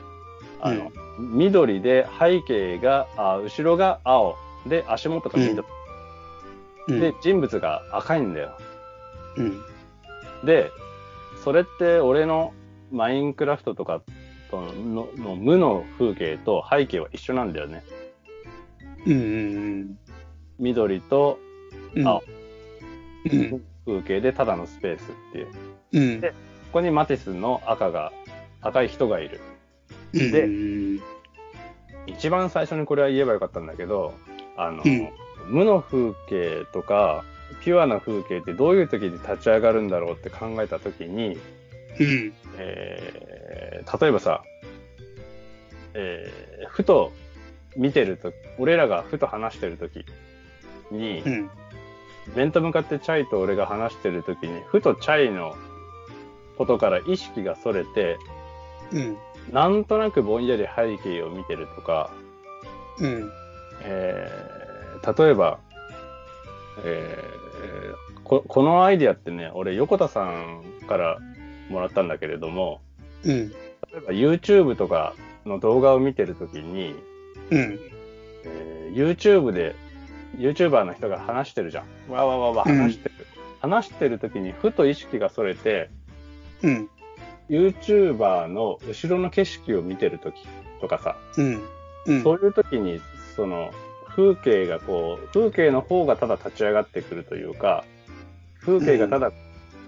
[0.61, 4.37] あの、う緑で背景が、あ後ろが青。
[4.67, 5.67] で、足元が緑。
[6.89, 7.01] うん。
[7.01, 8.59] で、人物が赤いんだよ。
[9.37, 9.61] うん。
[10.45, 10.71] で、
[11.45, 12.53] それって俺の
[12.91, 14.03] マインクラフトとか
[14.51, 17.83] とのの無の風景と背景は一緒なんだよね。
[19.07, 19.13] うん。
[19.13, 19.99] うん。
[20.59, 21.39] 緑と
[21.95, 22.07] うん。
[22.07, 22.23] 青
[23.33, 23.63] うん。
[23.87, 25.47] 風景でただのスペースっていう。
[25.47, 25.53] こ
[25.93, 26.21] うん。
[26.21, 26.35] で
[26.73, 28.13] こにマティスの赤が、
[28.61, 29.41] 赤い人がいる。
[30.13, 30.33] うん。
[30.33, 31.01] でうん。
[32.07, 34.15] 一番最初にこれは言えばよかったんだけど、
[34.57, 35.09] あの、うん
[35.47, 37.25] 無の風景とか、
[37.65, 41.39] ピュアな風景ってどういう時に立ち上がるんだろうって考えた時に、
[41.99, 42.33] うん。
[42.59, 44.43] えー例えばさ、
[45.95, 47.13] えーふと
[47.77, 50.05] 見てると、俺らがふと話してる時
[50.91, 51.51] に、うん。
[52.35, 55.55] 面と向かってチャイと俺が話してる時に、ふとチャイの
[56.59, 58.19] ことから意識がそれて、
[58.93, 59.17] うん。
[59.53, 62.11] なんとなくぼんやり背景を見てるとか、
[62.99, 63.31] うん。
[63.83, 64.61] えー
[65.17, 65.59] 例えば、
[66.85, 71.19] えーこ、このアイディアってね、俺、横田さんから
[71.71, 72.83] もらったんだけれども、
[73.25, 73.51] うん。
[73.51, 73.55] 例
[73.97, 76.95] えば YouTube とかの動画を見てるときに、
[77.51, 77.79] うん。
[78.45, 79.75] えー YouTube で、
[80.37, 82.13] YouTuber の人が話してるじゃん。
[82.13, 83.15] わわわわ話してる。
[83.61, 85.91] 話してるときにふと意識がそれて、
[86.63, 86.91] うん。
[87.49, 90.43] YouTuber の後ろの景色を見てるとき
[90.81, 91.63] とかさ、うん。
[92.07, 92.23] うん。
[92.23, 93.01] そういうときに、
[93.37, 93.71] その、
[94.09, 97.85] 風景がこう、風景の方がただ立ち上がってくるというか、
[98.61, 99.33] 風景がただ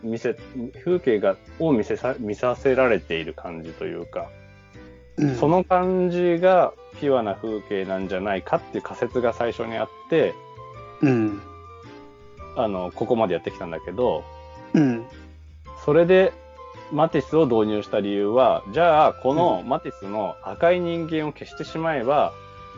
[0.03, 0.37] 見せ、
[0.85, 4.31] 風景が、を見せさ、見させられている感じというか、
[5.17, 10.35] うんその感じがピュアな風景なんじゃないかっていう仮説が最初にあって、
[11.03, 11.43] うん。
[12.57, 14.25] あの、ここまでやってきたんだけど、
[14.73, 15.05] うん。
[15.85, 16.33] それで
[16.93, 22.33] マティスを導入した理由は、じゃあ、このマティスの赤い人間を消してしまえば、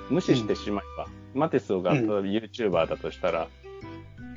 [0.08, 3.48] 無視してしまえば、マティスがうん例えば YouTuber だとしたら、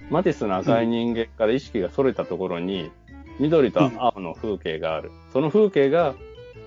[0.09, 2.91] マティスの赤い人間から意識が逸れたところに、
[3.39, 5.11] 緑と青の風景がある。
[5.33, 6.15] その風景が、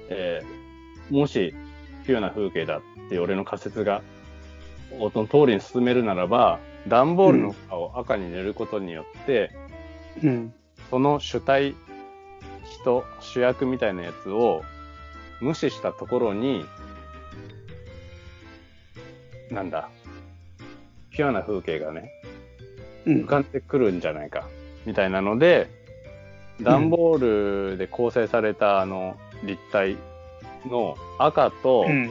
[0.09, 0.61] えー
[1.11, 1.55] もし、
[2.07, 4.03] ピュアな風景だって俺の仮説が、
[5.13, 9.51] その通りに進めるならば、段ボールの蓋を赤に塗ることによって、
[10.23, 10.55] うん。
[10.89, 11.75] その主体、
[12.65, 14.63] 人、主役みたいなやつを
[15.41, 16.65] 無視したところに、
[19.51, 19.91] なんだ、
[21.11, 22.20] ピュアな風景がね、うん
[23.07, 23.27] 浮。
[23.27, 24.49] かんでくるんじゃないか、
[24.87, 25.69] みたいなので、
[26.61, 29.97] 段ボールで構成されたあの立体
[30.67, 32.11] の赤とうん。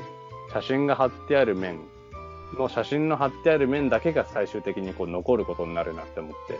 [0.52, 1.80] 写真が貼ってある面
[2.58, 6.60] の写真の貼ってある面だけが最終的にこう残ることになるなって思って。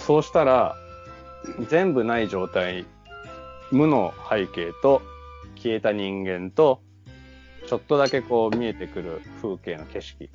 [0.00, 0.74] そうしたら、
[1.68, 2.84] 全部ない状態、
[3.70, 5.02] 無の背景と
[5.54, 6.80] 消えた人間と、
[7.68, 10.28] ちょっとだけこう見えてくる風景の景色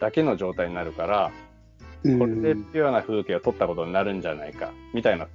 [0.00, 1.32] だけの状態になるから、
[2.02, 5.26] これでピュアな風景を撮ったことになるんじゃないか、みたいな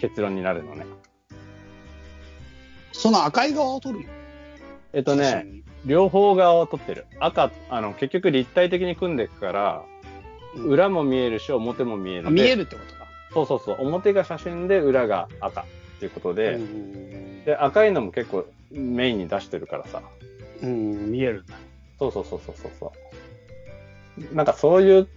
[0.00, 0.86] 結論になるのね。
[2.92, 4.04] その赤い側を撮るの
[4.92, 5.46] えっとね、。
[5.84, 7.06] 両方側を撮ってる。
[7.20, 9.98] 赤、あの、結局立体的に組んでいくから、うん
[10.56, 12.28] 裏も見えるし、表も見える。
[12.28, 13.06] あ見えるるってことか。
[13.32, 13.76] そうそうそう。
[13.80, 15.64] 表が写真で、裏が赤っ
[16.00, 20.02] ていうことで、うんで、赤いのも結構メインに出してるからさ。
[20.62, 21.54] うん、見えるんだ。
[21.98, 22.90] そうそうそうそうそう。
[24.32, 25.08] なんかそういう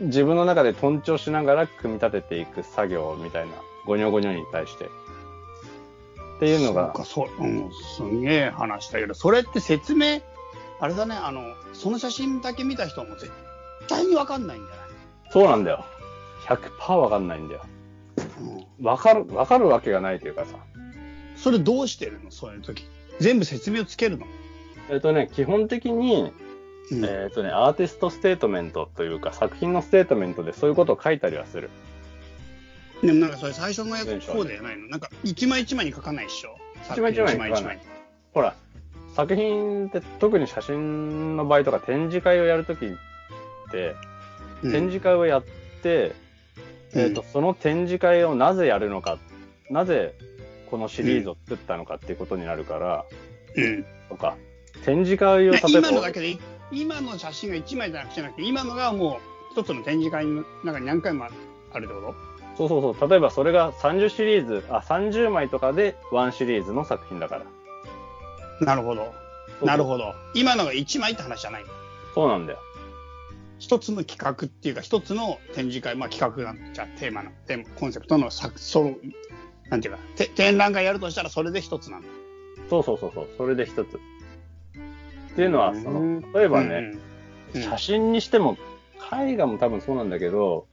[0.00, 3.52] 自分の中で頓調しながら組み立てていく作業みたいな、
[3.86, 4.86] ゴニョゴニョに対して。
[4.86, 4.88] っ
[6.40, 10.20] ていうのがそう、か、そう、うん、すんげえ話だけど、それって説明、
[10.80, 11.42] あれだね、あの、
[11.74, 13.30] その写真だけ見た人も絶
[13.88, 14.80] 対にわかんないんじゃ
[15.32, 15.84] そうなんだよ。
[16.46, 17.62] 100%わかんないんだよ。
[18.80, 20.56] わかる、わかるわけがないというかさ。
[21.36, 22.30] それどうしてるの？
[22.30, 22.84] そういう時。
[23.20, 24.26] 全部説明をつけるの、
[24.88, 26.32] えっとね、基本的に、
[26.90, 27.04] うん。
[27.04, 31.70] えっとね、アーティストステートメントというか、作品のステートメントでそういうことを書いたりはする。
[33.02, 34.72] でもなんかそれ最初のやつこうじゃな。
[34.72, 36.56] いのなんか一枚一枚に書かないっしょ？
[36.90, 37.80] 一枚一枚に書かない
[38.34, 38.54] ほら、
[39.14, 42.88] 作品って特に写真の場合とか展示会をやるときっ
[43.70, 43.94] て、
[44.62, 44.72] うん。
[44.72, 45.44] 展示会をやっ
[45.82, 46.14] て、
[46.94, 47.00] うん。
[47.02, 49.18] えっと、その展示会をなぜやるのか、
[49.70, 50.14] なぜ
[50.70, 53.04] このシリーズを作ったのかっていうことになるから、
[53.56, 53.86] うん。
[54.10, 54.36] とか、
[54.84, 56.36] 展示会を例えば、今のだけで、
[56.72, 61.24] 今の写真が1枚じゃなくてなくて、今のがもう一つの展示会の中に何回も
[61.72, 62.14] あるってこ
[62.56, 63.10] そうそうそう。
[63.10, 67.46] 例えばそれが30シリーズ、あ、30枚とかで1シリーズの作品だから。
[68.58, 69.12] となるほど。
[69.62, 70.14] なるほど。
[70.34, 71.64] 今のが1枚って話じゃない。
[72.14, 72.58] そうなんだよ。
[73.58, 78.96] 一つの企画っていうか、一つの展示会、まあ企画なんじゃあテーマの、テーマコンセプトの作、その、
[79.68, 82.08] なんていうか、て展覧会やるとしたらそれで一つなんだ。
[82.70, 84.00] そうそうそうそう、それで一つ。
[85.32, 87.00] っていうのは、その、例えばね、うん
[87.54, 88.56] 写真にしても、
[89.12, 90.66] 絵画も多分そうなんだけど、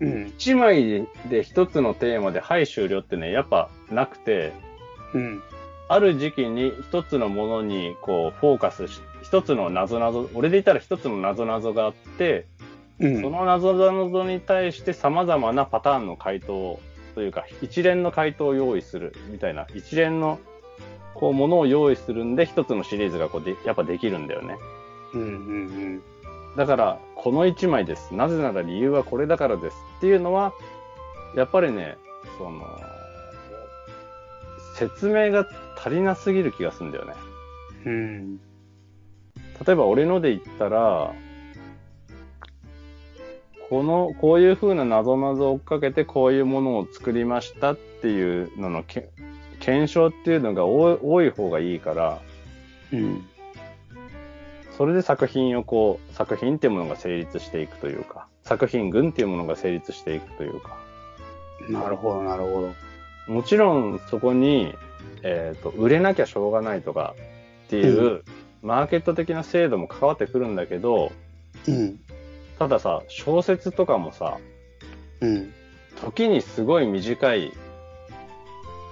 [0.00, 0.26] うん。
[0.28, 4.52] 一枚で一つのテーマで、はい、終了ってね、やっぱなくて、
[5.14, 5.42] うん。
[5.88, 12.46] ある時期に一つのものにこうフォーカスし、一つの謎々、俺で言ったら一つの謎々があって、
[12.98, 13.20] うん。
[13.20, 16.80] その謎々に対して様々なパターンの回答
[17.14, 20.40] というか、一連の回答を用意するみたいな、一連の
[21.18, 24.56] こうものを用意するんで、一つのシリーズがこうでやっぱできるんだよね。
[25.14, 25.20] うん。
[25.20, 26.02] うん。
[26.56, 28.14] だから、この一枚です。
[28.14, 30.52] なぜなら理由はこれだからですっていうのは、
[31.34, 31.96] やっぱりね、
[32.38, 32.64] その、
[34.74, 35.46] 説明が
[35.78, 37.14] 足りなすぎる気がするんだよね。
[37.86, 38.36] うん。
[38.36, 41.12] 例えば俺ので言ったら、
[43.68, 49.08] この、こういう風な謎々を追っかけてこういうものを作りましたっていうののけ
[49.66, 52.20] 検証っていうのが多い方がいいから、
[52.92, 53.26] うん。
[54.78, 60.78] それで作品をこう、作品っていうものが成立していくというか、作品群っていうものが成立していくというか、
[61.68, 62.72] なるほど、なるほ
[63.26, 63.32] ど。
[63.32, 64.72] もちろんそこに、
[65.24, 67.16] えっ、と、売れなきゃしょうがないとか
[67.66, 68.22] っていう、
[68.62, 71.10] マーケット的な制度も関わってくるんだけど、
[71.66, 71.98] うん。
[72.60, 74.38] たださ、小説とかもさ、
[75.20, 75.52] うん。
[76.00, 77.52] 時にすごい短い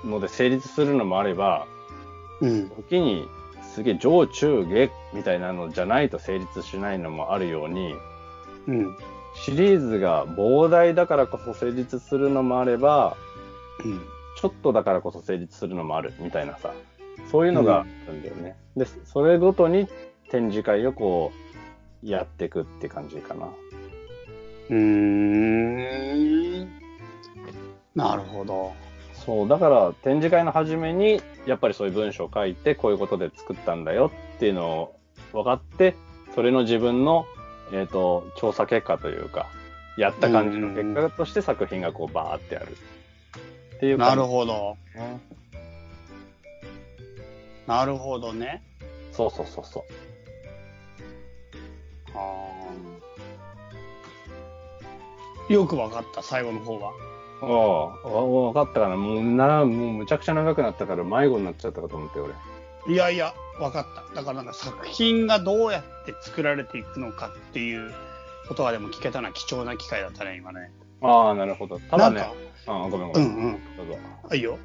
[0.04, 1.66] ので成立するのもあれば、
[2.40, 2.68] うん。
[2.70, 3.28] 時に
[3.74, 7.94] すげえ上中下みたいなのじゃないと成立しないのもあるように、
[8.66, 8.96] うん。
[9.34, 13.16] シリーズが膨大だからこそ成立するのもあれば、
[13.84, 14.00] うん。
[14.36, 16.72] ちょっとだからこそ成立するのもあるみたいなさ、
[17.30, 18.56] そういうのがあるんだよね。
[18.76, 19.88] で、それごとに
[20.30, 21.32] 展示会をこ
[22.02, 23.46] う、やっていくって感じかな。
[23.46, 26.68] うーん。
[27.94, 28.72] なるほど。
[29.24, 35.00] そう、だから展示会の初めに、やっぱりそういう文章を書いて、こういうことで作ったんだよっていうのを
[35.32, 35.94] 分かって、
[36.34, 37.26] それの自分の、
[37.72, 39.46] えっ、と、調査結果というか、
[39.96, 42.76] やった感じの結果として作品がこうバーってある。
[43.76, 44.26] っていうなるど。
[44.26, 44.76] ほど。
[44.94, 45.20] ね
[47.66, 48.62] なるほどね。
[49.12, 49.82] そうそうそうそう。
[52.14, 56.92] あーよくわかった、最後の方は。
[57.44, 58.96] ああ、わ分かったかな。
[58.96, 62.32] もうな、もうむちゃくちゃ長くなったから迷子になっちゃったかと思って、俺。
[62.86, 64.14] いやいや、わかった。
[64.14, 67.92] だからなんか作品がどうやって作られていくのかっていう
[68.48, 70.70] ことはでも聞けたのは貴重な機会だったね、今ね。
[71.00, 71.78] ああ、なるほど。
[71.78, 72.26] ただね
[72.66, 73.28] あごめんごめん。
[73.28, 73.52] うんうん。
[73.76, 73.98] どうぞ。
[74.30, 74.58] あいいよ。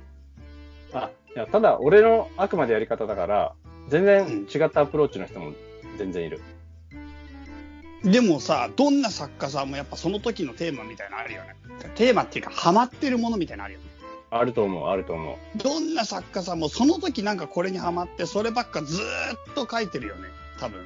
[0.94, 3.54] あ、いや、ただ、俺のあくまでやり方だから、
[3.90, 5.54] 全然違ったアプローチの人も
[5.98, 6.42] 全然いる。
[8.04, 11.56] でもさ、どんな作家さんもやっぱその時のテーマみたいなのあるよね。
[11.90, 13.86] テーマっていうか、ハマってるものみたいなのあるよね。
[14.32, 15.58] あると思う、あると思う。
[15.58, 19.06] どんな作家さんもその時なんかこれにハマって、そればっかずー
[19.52, 20.28] っと書いてるよね。
[20.60, 20.86] 多分。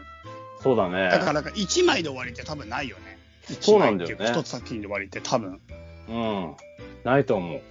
[0.61, 1.09] そうだね。
[1.09, 3.17] だからなんか1枚で終わりって多分ないよね。
[3.59, 5.59] そうなんだよね一枚っていうか一つ作品で終わりって多分。
[6.07, 6.55] うん。
[7.03, 7.61] ないと思う。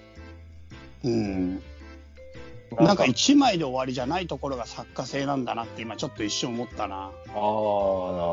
[1.04, 1.62] うん。
[2.78, 6.96] なんか1枚で終わりじゃないところが作家性なんだなって今ちょっと一瞬思ったな。
[6.96, 7.10] ああ、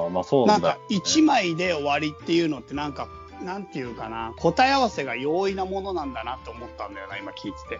[0.09, 0.69] まあそうなんんだ。
[0.69, 3.07] なか1枚で終わりっていうのってなんか、
[3.43, 7.79] なんていうかな、答え合わせが容易なものなんだなって思ったんだよな、今聞いてて。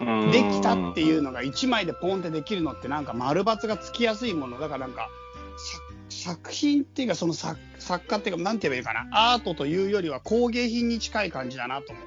[0.00, 0.30] うん。
[0.30, 4.60] できたっていうのが1枚でポンってできるのってなんか丸抜がつきやすいもの。
[4.60, 5.08] だからなんか
[5.56, 9.34] さ作品っていうかその作作家っていうかなんて言えばいいかな。
[9.34, 12.04] アートというよりは工芸品に近い感じだなと思っ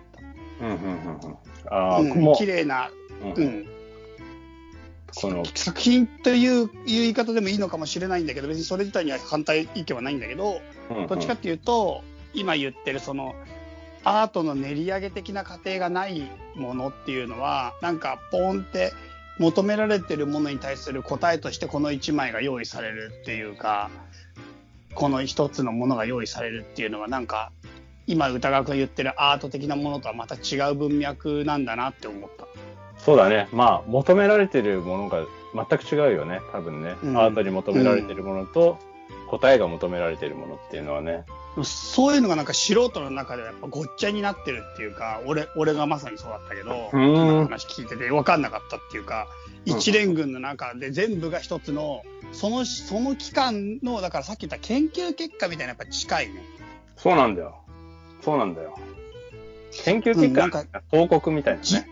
[0.61, 1.37] うんうんうんうん。
[1.69, 2.91] ああ、た、うん、綺麗な、
[3.35, 3.67] うんうん、
[5.15, 11.07] この、作品といういう言い方でもいいのかもしれないんだけど別にそれ自体には反対意見はないんだけどうんうん。
[11.07, 12.03] どっちかっていうと
[12.33, 13.35] 今言ってるその
[14.03, 18.93] アートの練り上げ的な過程がないものっていうのはなんかポンって
[19.37, 23.89] 求められてるものに対する答えとしてこの1枚が用意されるっていうか
[24.93, 27.51] この一つのものが用意されるっていうのはなんか
[28.07, 32.47] 今歌川君が言ってるアート的なものとはまた違う文脈なんだなって思った。
[32.97, 33.47] そうだね。
[33.51, 36.41] まあ、求められてるものが全く違うよね。
[36.51, 36.95] 多分ね。
[37.03, 38.77] うんアートに求められてるものと、
[39.31, 41.23] 答えが求められてるものっていうのはね。
[41.63, 49.27] そういうのがなんか素人の中ではやっぱごっちゃになってるっていうか俺俺がまさにそうだったけどうん今の話聞いてて分かんなかったっていうか
[49.65, 56.43] うん一連群の中で全部が一つのそのその期間のだからさっき言った研究結果みたいなやっぱ近いね。
[56.95, 57.55] そうなんだよ。
[58.21, 58.77] そうなんだよ。
[59.83, 61.87] 研究結果、うんなんか報告みたいなじね。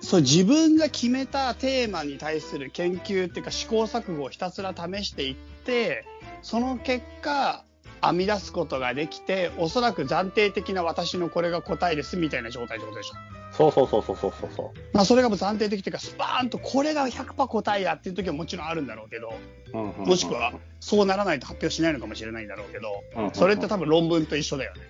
[0.00, 5.34] そう自分が決めたテーマに対する研究っていうか試行錯誤をひたすら試していっ
[5.64, 6.04] て
[6.44, 7.64] その結果
[8.02, 13.14] 編み出すことができて、おそらく暫定的な私のこれが答えですみたいな状態ってことでしょ？
[13.56, 19.32] そうそうそうそうそうそうそまあそれがもう暫定的というか、スパーンとこれが100%答えやっていう時はもちろんあるんだろうけど、
[19.72, 19.78] う。
[19.78, 24.80] うんうんうんもしくは、そうならないと発表しないのかもしれないんだろうけど、うんうんうんそれって多分論文と一緒だよね。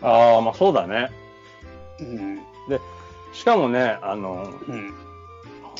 [0.00, 1.10] ああ、まあそうだね。
[2.00, 2.40] うん。
[3.34, 4.50] しかもね、あの、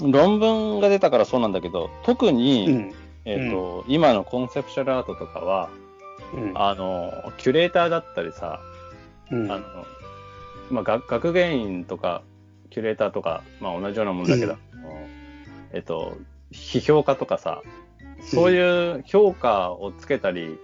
[0.03, 0.12] うん。
[0.12, 2.95] 論文が出たからそうなんだけど、特に、うん。
[3.25, 5.70] えっ、と、今のコンセプシャルアートとかは、
[6.35, 6.53] うん。
[6.55, 8.61] あの、キュレーターだったりさ、
[9.31, 9.64] うんあの、
[10.70, 12.23] まあ、学学芸員とか、
[12.70, 14.57] キュレーターとか、まあ、同じようなもんだけど、
[15.73, 16.16] えっと、
[16.53, 17.62] 批評家とかさ、
[18.23, 20.59] そういう評価をつけたり、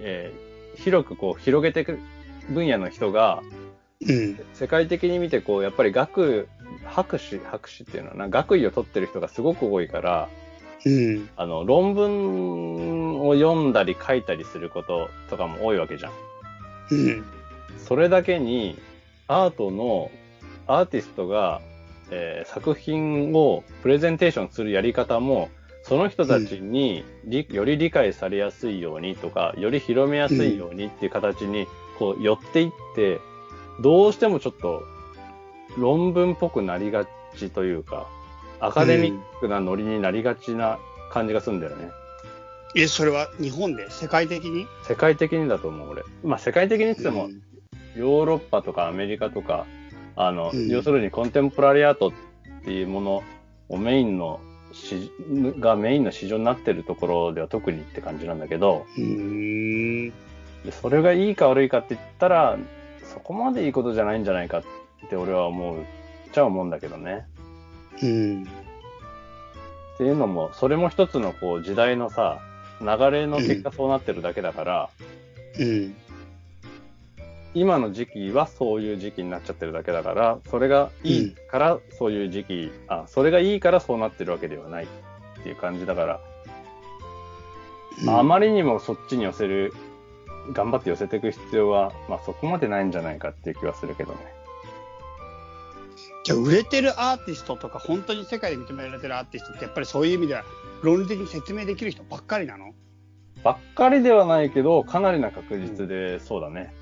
[0.00, 1.98] えー広くこう広げていく
[2.48, 3.42] 分野の人が、
[4.00, 4.40] うん。
[4.54, 6.48] 世界的に見てこう、やっぱり学、
[6.86, 10.28] 博士、博士っていうのはな、学位を取ってる人がすごく多いから、
[10.84, 11.28] うん。
[11.36, 16.12] あの、論文を読んだり書いたりすることとかも多いわけじゃん。
[16.90, 17.24] うん。
[17.78, 18.78] それだけに、
[19.26, 20.10] アートの、
[20.66, 21.60] アーティストが、
[22.10, 25.50] えー作品をプレゼンテーションするやり方も、
[25.82, 31.66] その人たちにり、より理解されやすいようにとか、より広めやすいようにっていう形に、
[31.98, 33.20] こう、寄っていって、
[33.80, 34.82] どうしてもちょっと、
[35.78, 37.06] 論文っぽくなりが
[37.36, 38.08] ちというか、
[38.60, 40.78] アカデミックなノリになりがちな
[41.10, 41.90] 感じがするんだよね。
[42.76, 43.90] え、それは日本で？
[43.90, 44.66] 世界的に？
[44.86, 46.02] 世界的にだと思う、俺。
[46.22, 47.30] まあ、世界的にって言っても、
[47.96, 49.66] ヨーロッパとかアメリカとか、
[50.14, 52.12] あの、うん要するにコンテンポラリーアートっ
[52.64, 53.22] ていうもの
[53.68, 54.40] をメインの
[54.72, 55.10] し、
[55.58, 60.12] がメインの市場になってるところでは特にって感じなんだけど、うーん。
[60.64, 62.58] でそれがいいか悪いかって言ったら、
[63.02, 64.62] そこまでいいことじゃないんじゃないかっ
[65.08, 65.82] て俺は思うっ
[66.32, 67.26] ちゃ思うんだけどね。
[68.02, 68.42] うん。
[68.44, 72.40] っていうのも、それも一つのこう時代のさ、
[72.80, 74.90] 流れの結果そうなってるだけだから、
[75.58, 75.94] うん。
[77.52, 86.20] 今の時期はそういう時期になっちゃってるだけだから、それがいいからそういう時期、あ、それがいいからそうなってるわけではないっていう感じだから、
[88.06, 89.74] あまりにもそっちに寄せる、
[90.52, 94.18] 頑張って寄せていく必要は、まあそこまでないんじゃないかっていう気はするけどね。
[96.30, 100.44] じゃあ売れてるアーティストとか本当に世界で認められてるアーティストってやっぱりそういう意味では
[100.80, 102.72] 論理的に説明できる人ばっかりなの？
[103.42, 106.72] ばっかりではないけど、かなりな確実でそうだね。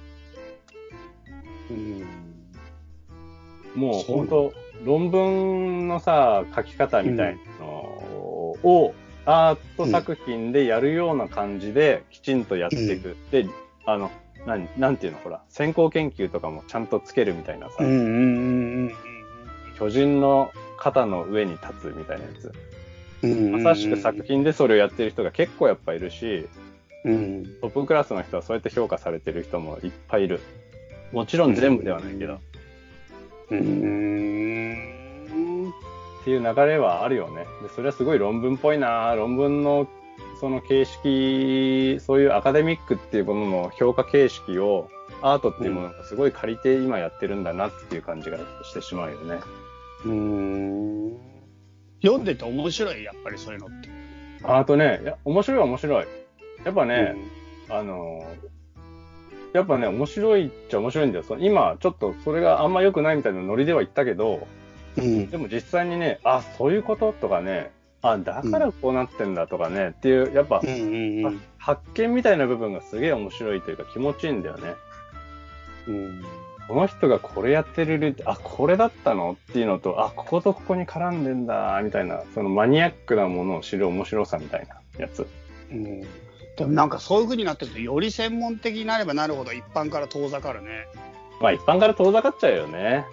[1.70, 2.04] うん。
[3.74, 4.52] もう本当
[4.84, 8.94] 論文のさ、書き方みたいのを、
[9.24, 13.16] アート作品でやるような感じできちんとやっていく。
[13.30, 13.46] で、
[13.86, 14.10] あの、
[14.46, 15.18] なん、なんていうの？
[15.20, 19.17] ほら、先行研究とかもちゃんとつけるみたいなさ、うんうんうんうん
[19.78, 22.52] 巨人の肩の上に立つみたいなやつ。
[23.22, 23.52] うん。
[23.52, 26.48] まさしく作品でそれをやってる人が結構やっぱいるし、
[27.04, 27.44] うん。
[27.60, 30.40] トップクラスの人はそうやって評価されてる人もいっぱいいる。
[31.12, 32.38] もちろん全部ではないけど、っ
[33.50, 34.98] うん。
[36.24, 37.46] ていう流れはあるよね。
[37.62, 39.88] で、それはすごい論文っぽいな論文の
[40.40, 49.40] その形式、そういうアカデミックっていうものの評価形式を、アートっていうものがすごい借りて今やってるんだなっていう感じがしてしまうよね。
[50.04, 51.16] うん。
[52.02, 53.88] 読んでて面白い、やっぱりそういうのって。
[54.44, 56.06] あとね、いや、面白いは面白い。
[56.64, 57.16] やっぱね、
[57.68, 58.58] あのー
[59.52, 61.24] やっぱね、面白いっちゃ面白いんだよ。
[61.24, 64.46] その今、ちょっとそれがあんま良くないみたいなノリでは言ったけど、
[64.96, 65.30] うん。
[65.30, 67.70] でも実際にね、あ、そういうこととかね、
[68.02, 71.40] あ、だからこうなってんだとかね、っていう、やっぱ、うんうんうん。
[71.56, 74.74] 発見みたいな部分がすげえ面白いというか気持ちいいんだよね。
[75.88, 76.22] うん。
[76.68, 85.26] この人がこれやってる理由って、あ、これだったのっていうのと、あ、こことここに絡んでんだ、みたいな、そのマニアックなものを知る面白さみたいなやつ。
[85.70, 86.02] うん。
[86.02, 90.86] でもなんかそういう風になってると、より専門的になればなるほど一般から遠ざかるね。
[91.40, 93.06] まあ一般から遠ざかっちゃうよね。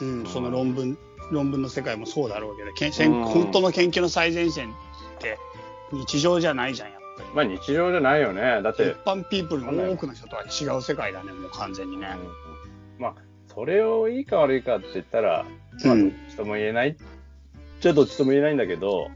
[0.00, 0.96] うん、んその論文、
[1.32, 4.72] 論文の世界もそうだろうけど、けん本当の研究の最前線っ
[5.18, 5.36] て
[5.92, 7.00] 日常じゃないじゃん、やっ
[7.34, 7.48] ぱり。
[7.48, 8.62] まあ日常じゃないよね。
[8.62, 12.08] だって一、般ピープルの多くの人とは違う世界だね、もう完全にね。
[13.00, 13.14] まあ、
[13.48, 15.46] それをいいか悪いかって言ったら、
[15.84, 16.96] まあ、うんどっちとも言えない。
[17.80, 19.08] じゃあどっちとも言えないんだけど、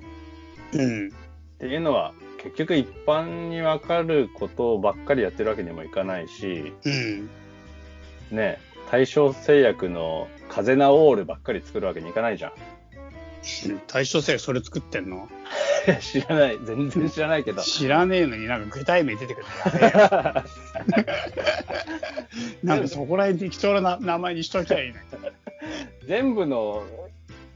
[0.72, 1.08] うん。
[1.08, 1.10] っ
[1.58, 7.30] ていうのは、結局一般にわかることばっかりやってるわけにもいかないし、うん。
[8.30, 8.58] ね、
[8.90, 12.52] 対象製薬の風ナオールばっかり作るわけにいかないじゃん。
[13.86, 15.28] 対象性それ作ってんの？
[16.00, 16.58] 知らない。
[16.64, 17.62] 全然知らないけど。
[17.62, 19.46] 知らねえのになんか具体名出てくる
[22.62, 25.04] なんかそこら辺適当な名前にしときゃいいね。
[26.06, 26.84] 全部の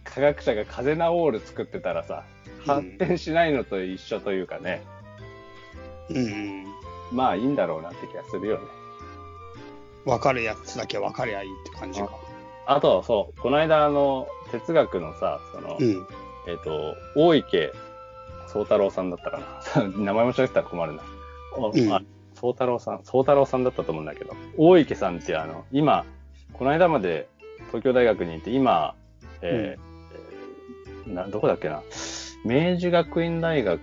[0.05, 2.25] 科学者が風ナオール作ってたらさ、
[2.67, 4.83] 発展しないのと一緒というかね。
[6.11, 6.65] うん。
[7.13, 8.65] まあいいんだろうなって気がするよね。
[10.05, 12.11] わかるやつだけわかりゃいいって感じか。
[12.69, 16.07] あと、そう、この間、あの、哲学のさ、その、うん。
[16.47, 17.73] えっ、と、大池
[18.53, 19.41] 宗太郎さんだったか
[19.75, 19.89] な。
[19.97, 21.03] 名前間違ってたら困るな。
[21.57, 21.89] おうん
[22.53, 26.05] 太郎さん、宗太郎さんだったと思うんだけど、大池さんってあの、今、
[26.53, 27.27] この間まで
[27.69, 28.95] 東京大学にいて、今、
[29.43, 29.83] えー
[31.07, 31.83] えーな、どこだっけな。
[32.45, 33.81] 明治学院大学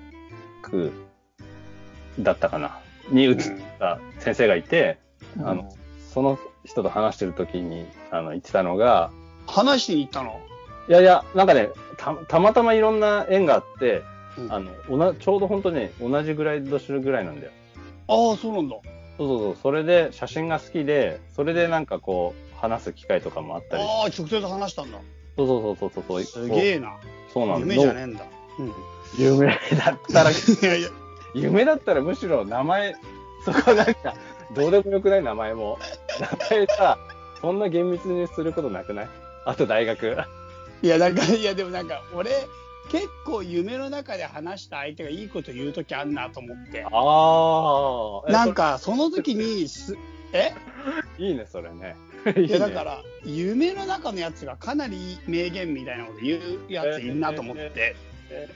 [2.20, 2.80] だったかな。
[3.10, 3.38] に移っ
[3.78, 5.00] た先生がいて、
[5.44, 5.70] あの、
[6.14, 9.12] その人と話してる時に、あの、言ってたのが、
[9.48, 10.40] 話しに行ったの？
[10.88, 14.04] いやいや、なんかね、たたまたまいろんな縁があって、
[14.38, 17.52] うんあの、おなちょうど本当に同じぐらい年ぐらいなんだよ。
[18.08, 18.76] ああ、そうなんだ。
[19.18, 19.58] そうそうそう。
[19.64, 23.84] それで写真が好きで、それでなんかこう、話す機会とかもあったり。
[23.84, 25.00] ああ、直接話したんだ。
[25.38, 26.24] そうそうそうそうそう。
[26.24, 26.94] すげえな。
[27.34, 28.26] そうなんだ夢じゃねえんだ。
[28.60, 28.74] うん。
[29.18, 29.54] 夢だ
[29.94, 30.90] ったら、 いやいや、
[31.34, 32.96] 夢だったらむしろ名前、
[33.44, 34.14] そこなんか、
[34.54, 35.80] どうでもよくない名前も。
[36.20, 36.98] 名前さ、
[37.42, 39.10] そんな厳密にすることなくない？
[39.46, 40.18] あと大学。
[40.82, 42.32] いや、なんか、いや、でもなんか、俺、
[42.92, 46.86] 結構夢の中で話した相手がいいこと言うときあんなと思って。
[46.92, 48.32] ああ。
[48.32, 49.98] なんか、その時にす、
[50.34, 50.54] え？
[51.18, 51.96] いいね、それね。
[52.38, 57.96] いや、だから、夢の中のやつがかなり名言みたいなこと言うやついんなと思って。
[58.30, 58.50] え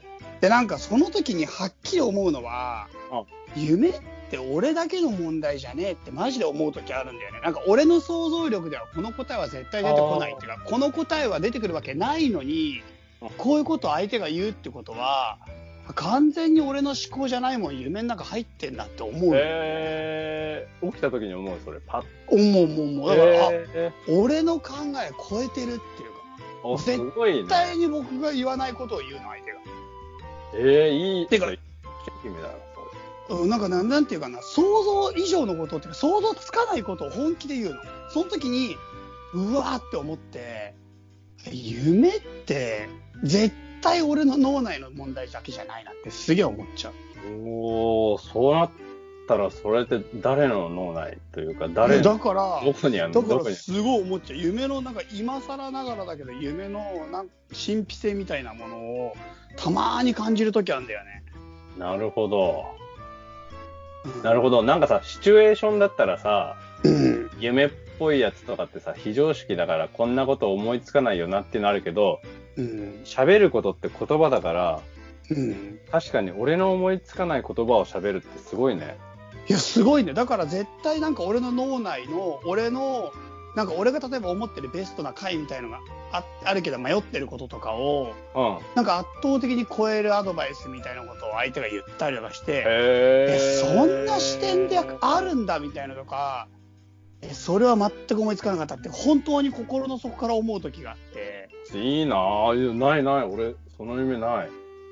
[0.00, 0.04] ー
[0.40, 3.24] で、なんか、その時にはっきり思うのはあ、
[3.56, 3.92] 夢っ
[4.36, 7.40] て俺だけの問題じゃねえってマジで思う時あるんだよね。
[7.40, 12.82] なんか、俺の想像力ではこの答えは絶対出てこないっていうか、この答えは出てくるわけないのに
[13.22, 15.38] うん、こういうことを相手が言うってことは、
[15.94, 19.32] 完全に俺の思考じゃないもん夢の中入ってんだって思うの。
[19.36, 23.08] えー、起きた時に思う、それ、パッ思う思う思う。
[23.10, 24.72] だから、あえ俺の考
[25.06, 27.48] え超えてるっていうか、絶。
[27.48, 29.58] 対に僕が言わないことを言うの、相手が。
[30.54, 30.88] えー、
[31.20, 31.26] いい。
[31.28, 31.58] てかそれ
[32.24, 32.48] 夢だ
[33.30, 37.80] うんなんかなんなんていうかな想像以上のことっていうか想像つかないことを本気で言うの。
[38.10, 38.76] その時に
[39.32, 40.74] うわーって思って
[41.50, 42.88] 夢って
[43.22, 46.92] 絶対俺の脳内の問題だけじゃないなってすげえ思っちゃう。
[46.92, 48.70] れおー、そうなっ
[49.26, 54.38] たら、それって誰の脳内というか、誰の、だからどこにあるだからすごい思っちゃう。
[54.38, 59.14] 夢のなんか今更ながらだけど夢のなん神秘性みたいなものを
[59.56, 61.24] たまーに感じる時あるんだよね、
[61.78, 62.83] なるほど。
[64.04, 64.62] うんなるほど。
[64.62, 72.20] なんかさ、シチュエーションだったらさ、うん夢っぽいやつとかってさ、非常識だからこんなこと思いつかないよなっていうのあるけど、
[72.56, 74.80] うん喋ることって言葉だから、
[75.30, 78.96] うん確かに俺の思いつかない言葉を喋るってすごいね。
[79.48, 80.14] いや、すごいね。
[80.14, 83.12] だから絶対なんか俺の脳内の、俺の、
[83.54, 85.78] なんか俺が例えば思ってるベストな回みたいのが
[86.12, 88.58] ああるけど迷ってることとかを、うん。
[88.74, 96.48] なんか圧倒的に超えるアドバイスみたいなことを相手が言ったりとかして、へえ、ーそんな視点であるんだみたいなとか、
[97.22, 102.60] え、それは全く思いつかなかったって、本当に心の底から思う時があって、いいなぁ。
[102.60, 103.22] いやないない。
[103.24, 104.50] 俺、その夢ない。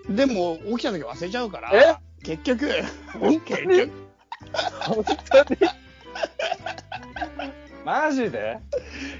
[0.09, 2.83] でも起きた時忘れちゃうからえ、結局、結
[3.57, 3.91] 局、
[4.81, 5.61] 本当に？
[7.85, 8.59] マジで？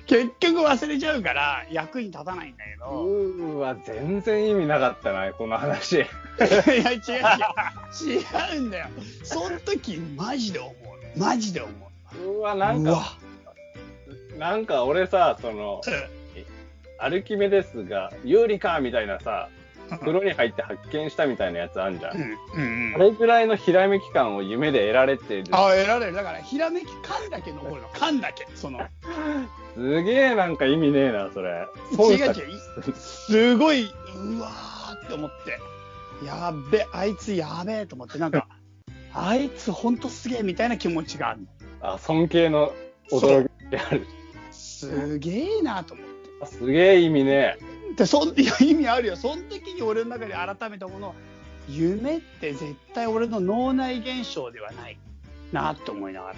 [0.07, 5.97] 結局忘れちゃうから役に立たないんだけうど、ーわ、全然意味なかったな、この話。
[6.01, 6.11] いや、違う
[6.83, 8.21] 違う。
[8.55, 8.87] 違うんだよ。
[9.25, 11.19] その時、マジで思う。
[11.19, 11.71] マジで思
[12.25, 12.25] う。
[12.39, 13.17] うわ、なんか、
[14.39, 15.81] なんか俺さ、その、
[16.99, 19.49] アルキメデスが有利かみたいなさ、
[19.99, 22.17] 風呂に入って発見したみたいなやつあんじゃん。
[22.17, 25.45] うんうんあれぐらいのひらめき感を夢で得られてる。
[25.53, 26.13] あ、得られる。
[26.13, 27.89] だから、ひらめき感だけ残るの。
[27.89, 28.47] 感だけ。
[28.55, 28.81] その、
[29.75, 31.67] すげえなんか意味ねえな、それ。
[31.99, 32.33] 違う違う。
[32.95, 35.59] すごい、うわーって思って、
[36.27, 38.47] やっべ、あいつやべえと思って、なんか、
[39.15, 41.47] あいつほんとすげえみたいな気持ちがあるの。
[41.81, 42.73] あ、尊敬の
[43.11, 44.07] 驚きである。
[44.51, 46.13] すげえなと思って。
[46.43, 47.57] あすげえ意味ね
[47.97, 49.17] でそんいや 意味あるよ。
[49.17, 51.15] その時に俺の中で改めたもの
[51.69, 54.99] 夢って絶対俺の脳内現象ではない
[55.53, 56.35] なって思いながら。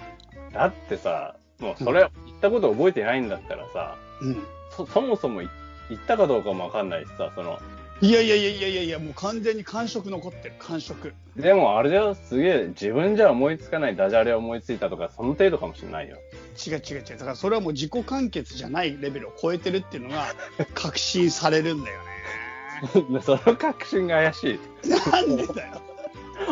[0.51, 0.53] え。
[0.53, 4.43] だってさ、もうそれ言ったこと覚えてないんだったらさ、うん。
[4.71, 5.49] そそもそもい
[5.89, 7.59] 言ったかどうかもわかんないしさ、その、
[8.01, 16.17] いやいやいやいやいやいやもう完全に感触残ってる感触でもあれだよ、すげえ、自分じゃ思いつかないダジャレ思いついたとか、その程度かもしれないよ。
[16.65, 20.27] 違う違う違うだからそれはもう自己完結じゃないレベルを超えてるっていうのが
[20.73, 21.99] 確信されるんだよ
[23.09, 24.89] ね その確信が怪しい。
[24.89, 25.81] なんでだよ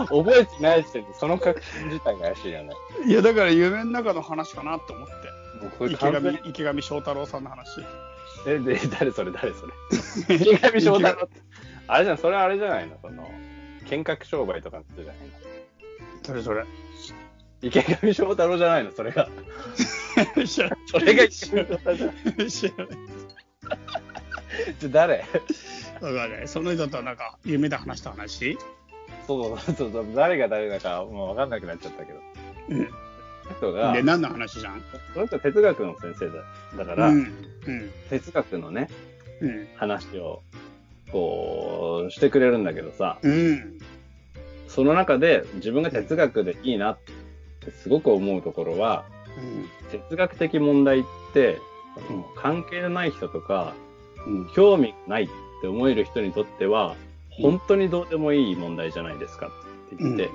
[0.07, 2.71] 覚えてない時点でその確信自体が怪しいよね。
[3.05, 7.81] いやだから夢の中の話かなって思って池上池上翔太郎さんの話
[8.45, 10.35] え、で、誰それ、誰それ。
[10.35, 11.41] 池上翔太郎って。
[11.87, 12.97] あれじゃん、それあれじゃないの？
[13.01, 13.29] その、
[13.89, 15.33] 見学商売とかの人じゃないの
[16.23, 16.63] それそれ
[17.61, 19.29] 池上翔太郎じゃないの、それが。
[20.45, 22.15] 知 らそれが池上翔太郎じゃない。
[22.37, 22.51] ない。
[22.51, 22.87] 知らない。
[24.79, 25.17] じゃ誰？
[25.19, 25.25] わ
[26.01, 26.47] かんない。
[26.47, 28.57] その人となんか、夢で話した話？
[29.27, 32.19] そうそうそうそう、誰が誰だかもう分かんなくなっちゃったけど。
[32.69, 32.89] うん。
[33.57, 34.83] 人がで、、何の話じゃん？
[35.13, 36.33] その人は哲学の先生だ
[36.77, 37.19] だから、うん。
[37.19, 37.91] うん。
[38.09, 38.89] 哲学のね、
[39.41, 39.67] うん。
[39.75, 40.41] 話を、
[41.11, 43.79] こう、してくれるんだけどさ、うん。
[44.67, 46.97] その中で自分が哲学でいいなっ
[47.59, 49.05] てすごく思うところは、
[49.91, 51.59] 哲学的問題って、
[52.07, 53.73] その関係のない人とか、
[54.25, 54.49] うん。
[54.55, 55.27] 興味がないっ
[55.61, 56.95] て思える人にとっては、
[57.29, 59.49] 本当にどうでもいい問題じゃないですかっ
[59.89, 60.29] て言って、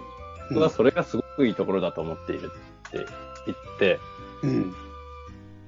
[0.51, 2.51] 僕はそれがすごくいいところだと思っている
[2.89, 3.07] って
[3.47, 3.99] 言って、
[4.43, 4.75] うん。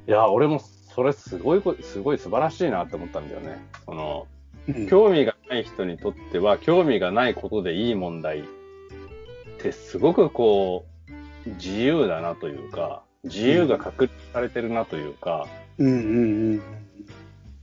[0.07, 0.61] いや、俺も
[0.95, 3.64] それすごいこ、すごい素晴らしいなって思ったんだよね。
[3.85, 4.27] その、
[4.68, 4.89] うん。
[4.89, 8.43] 興味がない人にとっては、興味がないことでいい問題っ
[9.59, 10.85] てすごくこ
[11.47, 15.47] う、自由だなというか、自由が確立されてるなというか、
[15.79, 16.62] うんうんうん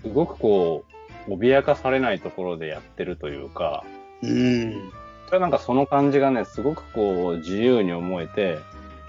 [0.01, 0.86] すごくこ
[1.28, 3.84] う、脅かされないところでやってるというか、
[4.22, 4.30] うん。
[4.30, 4.34] う
[4.66, 4.91] ん。
[5.26, 8.60] それはなんかその感じがね、すごくこう、自由に思えて、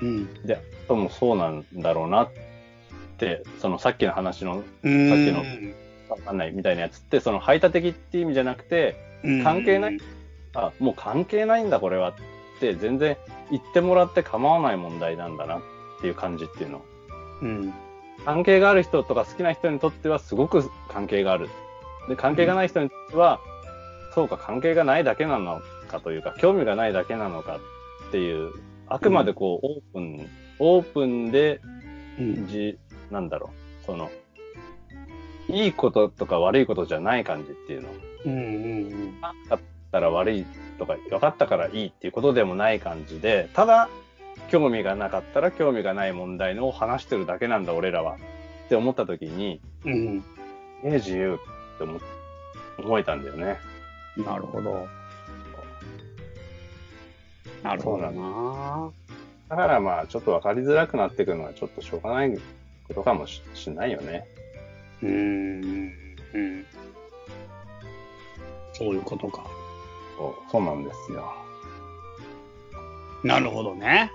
[0.03, 0.47] うん。
[0.47, 2.29] で、あともそうなんだろうなっ
[3.19, 5.09] て、そのさっきの話のうん。
[5.09, 5.45] さっきの
[6.09, 9.99] わかんないみたいなやつって、その排他的っていう意味じゃなくて、うん関係ない
[10.55, 12.15] あ、もう関係ないんだこれはっ
[12.61, 13.17] て全然
[13.51, 15.61] 言ってもらって構わない問題なんだなっ
[16.01, 16.83] ていう感じっていうの。
[17.43, 17.75] うん。
[18.25, 21.49] 関係がある人とか好きな人にとってはすごく関係がある。
[22.09, 23.41] で、関係がない人にとっては、
[24.15, 27.59] そうか関係がないだけなのかというか、興味がないだけなのか
[28.09, 28.53] っていう、
[28.91, 30.29] あくまでこう、オープン、
[30.59, 31.61] オープンで、
[32.19, 32.47] うん。
[32.47, 32.79] じ、
[33.11, 33.51] なんだろ
[33.83, 34.11] う、その、
[35.49, 37.89] いいこととか悪いことじゃない感じっていうの。
[38.25, 39.59] うんうん分かっ
[39.93, 40.47] たら悪い
[40.79, 43.89] とか、分かったからいいっていうことでもない感じで、ただ、
[44.51, 48.17] 興味がなかったら興味がない問題のを話してるだけなんだ、俺らは。
[48.67, 50.25] って思った時に、うん。
[50.85, 52.01] え、自由って思
[52.79, 53.59] 思えたんだよね。
[54.17, 54.87] なるほど。
[57.63, 58.91] なるほどな。
[59.49, 62.39] だからまあ、ちょっと分かりづらくなってくるのはちょっとしょうがない
[62.87, 64.27] ことかもししないよね。
[65.03, 65.93] うん。
[66.35, 66.67] うん。
[68.73, 69.45] そういうことか。
[70.17, 71.33] そうそうなんですよ。
[73.25, 74.11] なるほどね。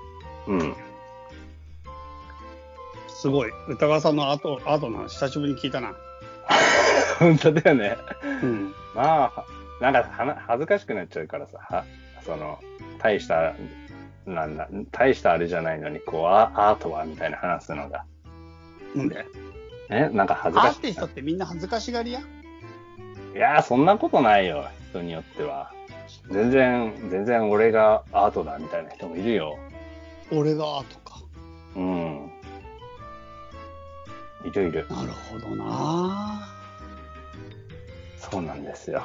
[0.47, 0.75] うん。
[3.07, 3.51] すごい。
[3.69, 5.93] 歌川さんの後、後の話久しぶりに聞いたな。
[7.19, 7.97] 本当だよね。
[8.43, 8.73] うん。
[8.93, 9.45] まあ、
[9.79, 11.85] なんかはな恥ずかしくなっちゃうからさ、は
[12.25, 12.59] その、
[13.03, 13.53] 大した、
[14.25, 18.05] なんだ、大したあれじゃないのに、こう、アアートはみたいな話すのが。
[18.95, 19.25] なんで？
[19.89, 20.09] え？
[20.09, 22.21] なんか恥ずアかしいーティストってみんな恥ずかしがりや？
[22.21, 25.73] いやー、そんなことないよ、人によっては。
[26.31, 29.57] 全然、全然俺がアートだみたいな人もいるよ。
[30.31, 31.19] 俺がアートか。
[31.75, 32.31] うん。
[34.45, 34.87] いるいる。
[34.89, 36.47] なるほどな。
[38.17, 39.03] そうなんですよ。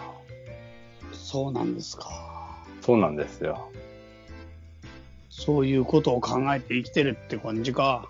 [1.13, 2.09] そうなんですか。
[2.81, 3.71] そうなんですよ。
[5.39, 8.07] そういうことを考えて生きてるって感じか。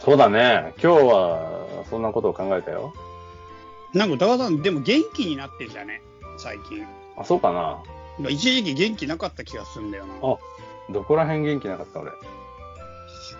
[0.00, 0.72] そうだね。
[0.82, 2.94] 今日は、そんなことを考えたよ。
[3.92, 6.00] なんか歌川さん、でも元気になってんじゃね？
[6.38, 6.84] 最近。
[7.16, 8.30] あ、そうかな。
[8.30, 10.14] 一時期元気なかった気がするんだよな。
[10.22, 10.38] あ
[10.92, 12.10] どこら辺元気なかった俺。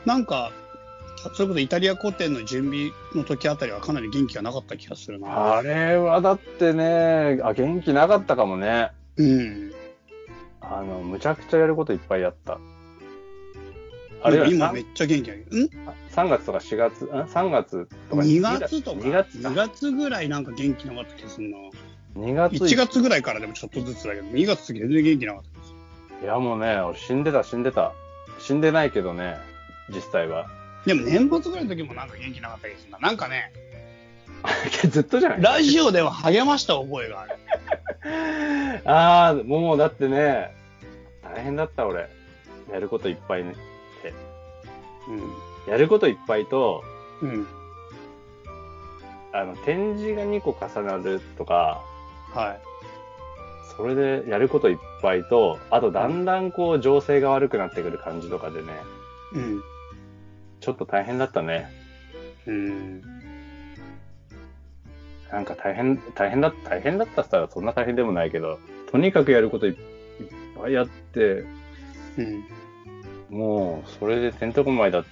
[0.04, 0.52] なんか、
[1.34, 5.56] それこそイタリア古典の準備の時あたりはかなり元気がなかった気がするな。
[5.56, 8.90] あれはだってね、あ、元気なかったかもね。
[9.16, 9.72] うん。
[10.60, 12.58] あの、むちゃくちゃやることいっぱいやった。
[14.22, 15.30] あれは今めっちゃ元気。
[15.30, 15.34] ん
[16.12, 21.56] ？3月とか4月、ん ?3 月とか ?2 月とか？2月か2月ぐらいなんか元気なかった気がするな。
[22.16, 25.74] 2月1月ぐらいからでもちょっとずつだけど、2月全然元気なかったです。
[26.24, 27.92] いやもうね、俺死んでた死んでた。
[28.38, 29.36] 死んでないけどね、
[29.90, 30.46] 実際は。
[30.86, 32.98] でも年末ぐらいの時もなんか元気なかった気がするな。
[32.98, 33.52] なんかね、
[34.90, 35.42] ずっとじゃない？
[35.42, 37.36] ラジオでは励ました覚えがある。
[38.84, 40.54] ああ、もうだってね、
[41.22, 42.08] 大変だった俺。
[42.72, 43.54] やることいっぱいね。
[45.66, 46.82] やることいっぱいと、
[47.22, 47.30] うん。
[47.30, 47.46] うん。
[49.32, 51.82] あの、展示が2個重なるとか、
[52.32, 52.60] はい。
[53.76, 58.68] それでやることいっぱいと、あとだんだんこう情勢が悪くなってくる感じとかでね、
[59.34, 59.62] うん。
[60.60, 61.68] ちょっと大変だったね。
[62.46, 63.02] うん。
[65.30, 68.58] なんか大変、大変だ、大変だったったらそんな大変でもないけど、
[68.90, 69.76] とにかくやることいっ
[70.60, 71.44] ぱいやって、
[72.18, 72.44] うん。
[73.30, 75.04] もう、それでてんてこまいだっ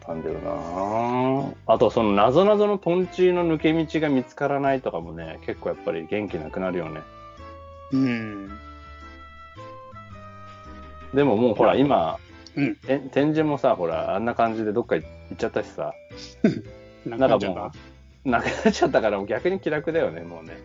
[0.00, 7.00] たんだよなあと、その謎々のトンチーの抜け道が見つからないとかもね、結構やっぱり元気なくなるよね。
[7.92, 8.48] うん。
[11.14, 12.18] でももうほら、今、
[12.56, 12.76] うん。
[12.76, 15.92] て展示もさ、ほら、あんな感じでどっか行っちゃったしさ、
[17.06, 17.72] なんなんかも
[18.24, 20.58] う、なくなっちゃったから逆に気楽だよね、もうね。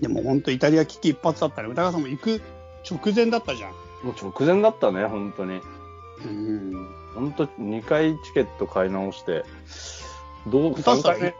[0.00, 1.68] でも本当イタリア危機一髪だったね。
[1.68, 2.40] 歌川さんも行く
[2.88, 3.70] 直前だったじゃん。
[4.02, 5.60] もう直前だったね、本当に。
[6.24, 6.88] うん。
[7.14, 9.44] 本当2回チケット買い直して、
[10.46, 11.34] どう、3確か回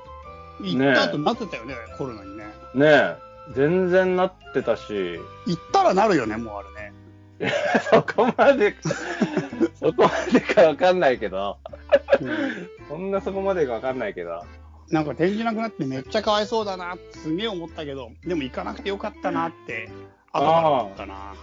[0.61, 0.87] に目。
[0.87, 2.45] 行った後なってたよね、コロナにね。
[2.75, 3.17] ねえ、
[3.55, 6.93] 全然なってたし、行ったらなるよね、もうあれね。
[7.91, 8.75] そこまで、
[9.81, 11.57] そこまでかわかんないけど、
[12.21, 14.45] うんそんなそこまでかわかんないけど、
[14.91, 19.89] なんか展示なくなってめっちゃかわいそうだなってすげえ思ったけど、でも行かなくてよかったなって、
[20.33, 21.35] 後から思ったな。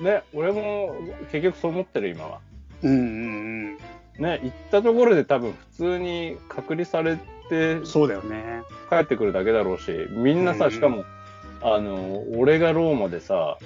[0.00, 0.96] ね、俺も
[1.30, 2.40] 結局そう思ってる今は。
[2.82, 3.78] うんうん
[4.18, 7.22] ね、行ったところで多分普通に隔離されて
[7.52, 7.86] うん。
[7.86, 8.62] そうだよね。
[8.88, 11.04] 帰ってくるだけだろうし、みんなさ、うんしかも、
[11.62, 13.58] あの、俺がローマでさ、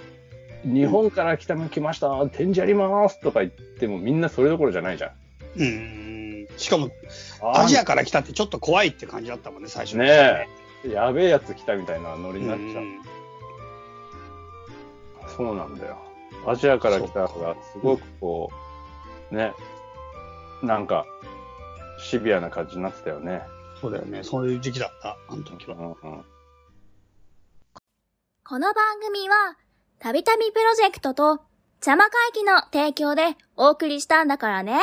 [0.64, 5.10] 日本から来たの来ました、展示やりますとか言ってもみんなそれどころじゃないじゃん。
[5.56, 6.58] うんうんうん。
[6.58, 6.90] しかも、
[7.42, 10.46] アジアから来たってちょっと怖いって感じだったもんね、最初ね
[10.84, 12.82] え、やべえやつ来たみたいなノリになっちゃう。
[12.82, 13.00] うん
[15.36, 15.98] そうなんだよ。
[16.46, 18.65] アジアから来たのがすごくこう、
[19.30, 19.52] ね、
[20.62, 21.04] なんか、
[21.98, 23.42] シビアな感じになってたよね。
[23.80, 24.22] そうだよね。
[24.22, 25.76] そういう時期だった、あの時は。
[25.76, 26.24] うんうん
[28.48, 29.34] この番組は、
[29.98, 31.40] たびたびプロジェクトと、
[31.80, 34.78] 邪魔会議の提供でお送りしたんだからね。